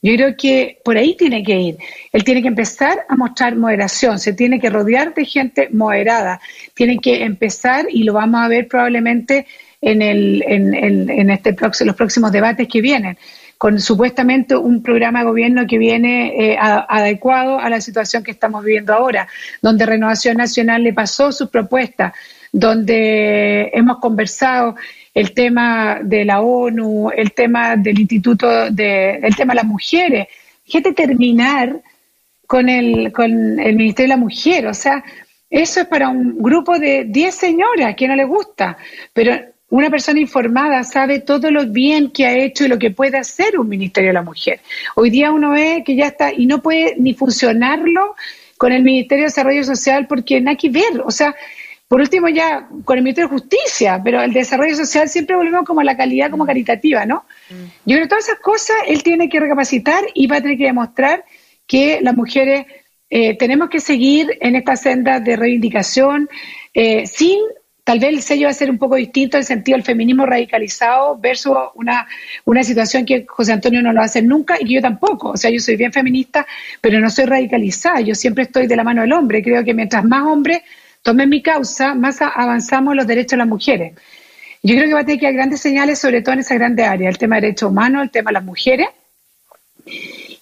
yo 0.07 0.15
creo 0.15 0.37
que 0.37 0.79
por 0.85 0.97
ahí 0.97 1.17
tiene 1.17 1.43
que 1.43 1.59
ir. 1.59 1.79
Él 2.13 2.23
tiene 2.23 2.41
que 2.41 2.49
empezar 2.49 3.05
a 3.09 3.17
mostrar 3.17 3.57
moderación, 3.57 4.21
se 4.21 4.33
tiene 4.33 4.61
que 4.61 4.71
rodear 4.71 5.13
de 5.15 5.25
gente 5.25 5.69
moderada, 5.73 6.41
tiene 6.75 6.99
que 6.99 7.25
empezar, 7.25 7.87
y 7.91 8.05
lo 8.05 8.13
vamos 8.13 8.41
a 8.41 8.49
ver 8.49 8.69
probablemente 8.69 9.47
en, 9.81 10.03
el, 10.03 10.45
en, 10.47 10.75
en 11.11 11.31
este 11.31 11.57
los 11.85 11.97
próximos 11.97 12.31
debates 12.31 12.69
que 12.69 12.81
vienen, 12.81 13.19
con 13.59 13.81
supuestamente 13.81 14.57
un 14.57 14.83
programa 14.83 15.21
de 15.21 15.25
gobierno 15.25 15.67
que 15.67 15.79
viene 15.79 16.53
eh, 16.53 16.57
adecuado 16.61 17.59
a 17.59 17.69
la 17.69 17.81
situación 17.81 18.23
que 18.23 18.31
estamos 18.31 18.65
viviendo 18.65 18.93
ahora, 18.93 19.27
donde 19.61 19.87
Renovación 19.87 20.37
Nacional 20.37 20.83
le 20.85 20.93
pasó 20.93 21.33
sus 21.33 21.49
propuestas, 21.49 22.13
donde 22.53 23.71
hemos 23.75 23.99
conversado 23.99 24.77
el 25.17 25.33
tema 25.33 26.01
de 26.03 26.27
la 26.27 26.43
ONU, 26.43 27.11
el 27.11 27.33
tema 27.33 27.75
del 27.75 27.99
Instituto, 27.99 28.71
de, 28.71 29.15
el 29.15 29.35
tema 29.35 29.55
de 29.55 29.57
las 29.57 29.65
mujeres. 29.65 30.29
Fíjate 30.63 30.93
terminar 30.93 31.81
con 32.47 32.69
el, 32.69 33.11
con 33.13 33.59
el 33.59 33.77
Ministerio 33.77 34.13
de 34.13 34.19
la 34.19 34.23
Mujer, 34.23 34.67
o 34.67 34.75
sea, 34.75 35.03
eso 35.49 35.81
es 35.81 35.87
para 35.87 36.11
un 36.11 36.37
grupo 36.37 36.79
de 36.79 37.05
10 37.09 37.35
señoras 37.35 37.97
que 37.97 38.07
no 38.07 38.15
les 38.15 38.29
gusta, 38.29 38.77
pero 39.15 39.33
una 39.71 39.89
persona 39.89 40.21
informada 40.21 40.85
sabe 40.85 41.21
todo 41.21 41.51
lo 41.51 41.65
bien 41.65 42.11
que 42.11 42.27
ha 42.27 42.37
hecho 42.37 42.67
y 42.67 42.69
lo 42.69 42.79
que 42.79 42.91
puede 42.91 43.17
hacer 43.17 43.59
un 43.59 43.71
Ministerio 43.71 44.11
de 44.11 44.15
la 44.15 44.23
Mujer. 44.23 44.61
Hoy 44.97 45.09
día 45.09 45.33
uno 45.33 45.53
ve 45.53 45.83
que 45.83 45.97
ya 45.97 46.09
está 46.09 46.31
y 46.31 46.45
no 46.45 46.61
puede 46.61 46.95
ni 46.99 47.15
funcionarlo 47.15 48.17
con 48.59 48.71
el 48.71 48.83
Ministerio 48.83 49.23
de 49.25 49.31
Desarrollo 49.31 49.65
Social 49.65 50.07
porque 50.07 50.43
nada 50.43 50.59
que 50.59 50.69
ver. 50.69 51.01
O 51.07 51.11
sea, 51.11 51.35
por 51.89 52.01
último 52.01 52.29
ya 52.29 52.69
con 52.85 52.99
el 52.99 53.05
Ministerio 53.05 53.29
de 53.29 53.39
Justicia, 53.39 54.01
pero 54.03 54.23
el 54.23 54.33
desarrollo 54.33 54.75
social 54.75 55.09
siempre 55.09 55.37
volvemos 55.37 55.65
como 55.65 55.81
a 55.81 55.85
la 55.85 55.97
calidad 55.97 56.31
como 56.31 56.45
caritativa, 56.45 57.07
¿no? 57.07 57.25
Mm. 57.51 57.65
Yo 57.87 57.97
creo 57.97 58.03
que 58.03 58.09
todas 58.09 58.29
esas 58.29 58.41
cosas 58.41 58.77
él 58.87 59.03
tiene 59.03 59.29
que 59.29 59.41
recapacitar 59.41 60.05
y 60.15 60.27
va 60.27 60.37
a 60.37 60.41
tener 60.41 60.59
que 60.59 60.65
demostrar 60.65 61.25
que 61.67 62.01
las 62.03 62.17
mujeres 62.17 62.67
eh, 63.09 63.37
tenemos 63.37 63.69
que 63.69 63.81
seguir 63.81 64.37
en 64.41 64.57
esta 64.57 64.77
senda 64.77 65.21
de 65.21 65.37
reivindicación 65.37 66.29
eh, 66.75 67.07
sin 67.07 67.39
Tal 67.87 68.01
vez 68.01 68.09
el 68.09 68.21
sello 68.21 68.47
va 68.47 68.51
a 68.51 68.55
ser 68.55 68.69
un 68.69 68.79
poco 68.79 68.97
distinto 68.97 69.37
en 69.37 69.43
el 69.43 69.47
sentido 69.47 69.77
del 69.77 69.85
feminismo 69.85 70.27
radicalizado 70.27 71.17
versus 71.19 71.57
una, 71.77 72.05
una 72.45 72.65
situación 72.65 73.07
que 73.07 73.25
José 73.29 73.53
Antonio 73.53 73.81
no 73.81 73.93
lo 73.93 74.03
hace 74.03 74.23
nunca 74.23 74.57
y 74.59 74.65
que 74.65 74.75
yo 74.75 74.83
tampoco. 74.83 75.31
O 75.31 75.37
sea, 75.37 75.53
yo 75.53 75.61
soy 75.61 75.77
bien 75.77 75.93
feminista, 75.93 76.45
pero 76.81 76.99
no 76.99 77.09
soy 77.11 77.27
radicalizada. 77.27 78.01
Yo 78.01 78.17
siempre 78.17 78.43
estoy 78.43 78.67
de 78.67 78.75
la 78.75 78.83
mano 78.83 79.03
del 79.03 79.13
hombre. 79.13 79.41
Creo 79.41 79.63
que 79.63 79.73
mientras 79.73 80.05
más 80.05 80.25
hombres 80.25 80.63
tomen 81.07 81.29
mi 81.31 81.41
causa, 81.41 81.95
más 81.95 82.21
avanzamos 82.21 82.93
en 82.93 82.97
los 82.97 83.07
derechos 83.07 83.31
de 83.31 83.37
las 83.37 83.47
mujeres. 83.47 83.95
Yo 84.61 84.75
creo 84.75 84.89
que 84.89 84.95
va 84.95 85.01
a 85.01 85.05
tener 85.05 85.21
que 85.21 85.27
haber 85.27 85.37
grandes 85.37 85.61
señales, 85.61 86.01
sobre 86.01 86.21
todo 86.21 86.33
en 86.33 86.41
esa 86.41 86.57
grande 86.57 86.85
área, 86.85 87.09
el 87.09 87.17
tema 87.17 87.37
de 87.37 87.43
derechos 87.43 87.71
humanos, 87.71 88.03
el 88.03 88.11
tema 88.11 88.31
de 88.31 88.35
las 88.35 88.45
mujeres 88.45 88.89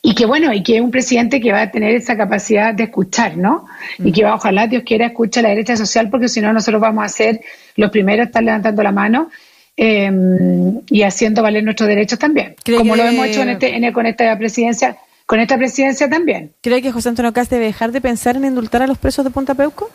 y 0.07 0.14
que 0.14 0.24
bueno, 0.24 0.53
y 0.55 0.62
que 0.62 0.77
es 0.77 0.81
un 0.81 0.90
presidente 0.90 1.40
que 1.40 1.53
va 1.53 1.62
a 1.62 1.70
tener 1.70 1.94
esa 1.94 2.16
capacidad 2.16 2.72
de 2.72 2.85
escuchar, 2.85 3.37
¿no? 3.37 3.66
Y 3.98 4.12
que 4.12 4.24
va, 4.24 4.35
ojalá 4.35 4.66
Dios 4.66 4.83
quiera 4.87 5.07
escuchar 5.07 5.44
a 5.44 5.48
la 5.48 5.55
derecha 5.55 5.77
social, 5.77 6.09
porque 6.09 6.29
si 6.29 6.40
no 6.40 6.53
nosotros 6.53 6.81
vamos 6.81 7.05
a 7.05 7.09
ser 7.09 7.40
los 7.77 7.90
primeros 7.90 8.24
a 8.24 8.27
estar 8.29 8.42
levantando 8.42 8.83
la 8.83 8.92
mano 8.92 9.31
em, 9.77 10.81
y 10.88 11.03
haciendo 11.03 11.42
valer 11.42 11.62
nuestros 11.62 11.88
derechos 11.88 12.18
también, 12.18 12.55
como 12.64 12.96
lo 12.96 13.03
hemos 13.03 13.27
hecho 13.27 13.42
en 13.42 13.50
este, 13.50 13.92
con 13.92 14.07
esta 14.07 14.38
presidencia, 14.38 14.96
con 15.27 15.40
esta 15.40 15.59
presidencia 15.59 16.09
también. 16.09 16.53
¿Cree 16.62 16.81
que 16.81 16.92
José 16.92 17.11
Antonio 17.11 17.33
Cast 17.35 17.50
debe 17.50 17.66
dejar 17.66 17.92
de 17.92 18.00
pensar 18.00 18.37
en 18.37 18.44
indultar 18.46 18.83
a 18.83 18.87
los 18.87 18.98
presos 18.98 19.24
de 19.24 19.31
Punta 19.31 19.55
Peuco? 19.55 19.90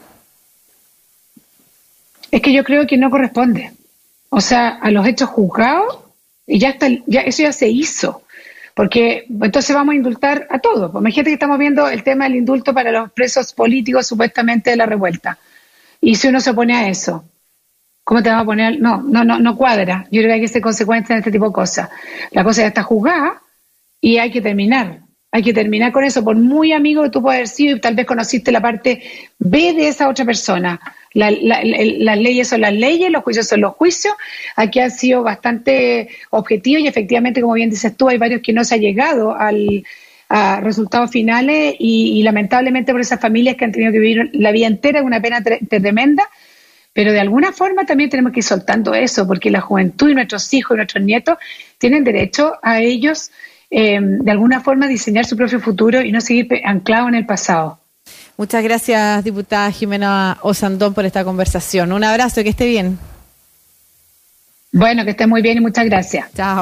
Es 2.31 2.41
que 2.41 2.53
yo 2.53 2.63
creo 2.63 2.85
que 2.85 2.97
no 2.97 3.09
corresponde. 3.09 3.71
O 4.29 4.41
sea, 4.41 4.69
a 4.69 4.91
los 4.91 5.07
hechos 5.07 5.29
juzgados, 5.29 5.99
y 6.45 6.59
ya 6.59 6.69
está, 6.69 6.87
ya 7.05 7.21
eso 7.21 7.43
ya 7.43 7.51
se 7.51 7.69
hizo. 7.69 8.23
Porque 8.73 9.25
entonces 9.29 9.75
vamos 9.75 9.93
a 9.93 9.95
indultar 9.97 10.47
a 10.49 10.59
todos. 10.59 10.91
Pues 10.91 11.01
imagínate 11.01 11.31
que 11.31 11.33
estamos 11.33 11.59
viendo 11.59 11.89
el 11.89 12.03
tema 12.03 12.25
del 12.25 12.37
indulto 12.37 12.73
para 12.73 12.91
los 12.91 13.11
presos 13.11 13.53
políticos 13.53 14.07
supuestamente 14.07 14.69
de 14.69 14.77
la 14.77 14.85
revuelta. 14.85 15.37
Y 16.01 16.15
si 16.15 16.27
uno 16.27 16.39
se 16.39 16.51
opone 16.51 16.75
a 16.75 16.87
eso, 16.87 17.25
¿cómo 18.03 18.23
te 18.23 18.29
vas 18.29 18.41
a 18.41 18.45
poner? 18.45 18.79
No, 18.79 19.01
no, 19.01 19.23
no, 19.23 19.37
no 19.39 19.57
cuadra. 19.57 20.07
Yo 20.11 20.21
creo 20.21 20.29
que 20.29 20.33
hay 20.33 20.41
que 20.41 20.47
ser 20.47 20.61
consecuente 20.61 21.13
en 21.13 21.19
este 21.19 21.31
tipo 21.31 21.47
de 21.47 21.51
cosas. 21.51 21.89
La 22.31 22.43
cosa 22.43 22.61
ya 22.61 22.67
está 22.67 22.83
juzgada 22.83 23.41
y 23.99 24.17
hay 24.17 24.31
que 24.31 24.41
terminar. 24.41 25.01
Hay 25.31 25.43
que 25.43 25.53
terminar 25.53 25.91
con 25.91 26.03
eso, 26.03 26.23
por 26.23 26.35
muy 26.35 26.71
amigo 26.71 27.03
que 27.03 27.09
tú 27.09 27.21
puedas 27.21 27.37
haber 27.37 27.47
sido 27.49 27.75
y 27.75 27.81
tal 27.81 27.95
vez 27.95 28.05
conociste 28.05 28.51
la 28.51 28.61
parte 28.61 29.03
B 29.37 29.73
de 29.73 29.89
esa 29.89 30.09
otra 30.09 30.25
persona. 30.25 30.79
Las 31.13 32.17
leyes 32.17 32.47
son 32.47 32.61
las 32.61 32.73
leyes, 32.73 33.11
los 33.11 33.23
juicios 33.23 33.47
son 33.47 33.61
los 33.61 33.73
juicios. 33.75 34.13
Aquí 34.55 34.79
ha 34.79 34.89
sido 34.89 35.23
bastante 35.23 36.09
objetivo 36.29 36.79
y 36.79 36.87
efectivamente, 36.87 37.41
como 37.41 37.53
bien 37.53 37.69
dices 37.69 37.95
tú, 37.95 38.09
hay 38.09 38.17
varios 38.17 38.41
que 38.41 38.53
no 38.53 38.63
se 38.63 38.75
ha 38.75 38.77
llegado 38.77 39.35
al, 39.35 39.83
a 40.29 40.61
resultados 40.61 41.11
finales 41.11 41.75
y, 41.79 42.21
lamentablemente 42.23 42.91
por 42.91 43.01
esas 43.01 43.19
familias 43.19 43.55
que 43.55 43.65
han 43.65 43.71
tenido 43.71 43.91
que 43.91 43.99
vivir 43.99 44.29
la 44.33 44.51
vida 44.51 44.67
entera 44.67 45.03
una 45.03 45.21
pena 45.21 45.41
tremenda. 45.41 46.29
Pero 46.91 47.11
de 47.11 47.19
alguna 47.19 47.51
forma 47.51 47.85
también 47.85 48.09
tenemos 48.09 48.31
que 48.31 48.39
ir 48.39 48.43
soltando 48.43 48.93
eso, 48.93 49.27
porque 49.27 49.51
la 49.51 49.61
juventud 49.61 50.09
y 50.09 50.15
nuestros 50.15 50.53
hijos 50.53 50.75
y 50.75 50.77
nuestros 50.77 51.03
nietos 51.03 51.37
tienen 51.77 52.03
derecho 52.03 52.53
a 52.63 52.81
ellos 52.81 53.31
Em, 53.71 54.19
de 54.19 54.31
alguna 54.31 54.61
forma 54.61 54.87
diseñar 54.87 55.25
su 55.25 55.37
propio 55.37 55.59
futuro 55.59 56.01
y 56.01 56.11
no 56.11 56.21
seguir 56.21 56.47
anclado 56.65 57.07
en 57.07 57.15
el 57.15 57.25
pasado. 57.25 57.79
Muchas 58.39 58.63
gracias, 58.63 59.21
diputada 59.25 59.69
Jimena 59.69 60.37
Osandón, 60.43 60.93
por 60.93 61.03
esta 61.03 61.25
conversación. 61.25 61.91
Un 61.91 62.05
abrazo, 62.05 62.41
que 62.41 62.47
esté 62.47 62.67
bien. 62.67 62.97
Bueno, 64.71 65.03
que 65.03 65.11
esté 65.11 65.27
muy 65.27 65.41
bien 65.41 65.57
y 65.57 65.59
muchas 65.59 65.83
gracias. 65.83 66.31
Chao. 66.33 66.55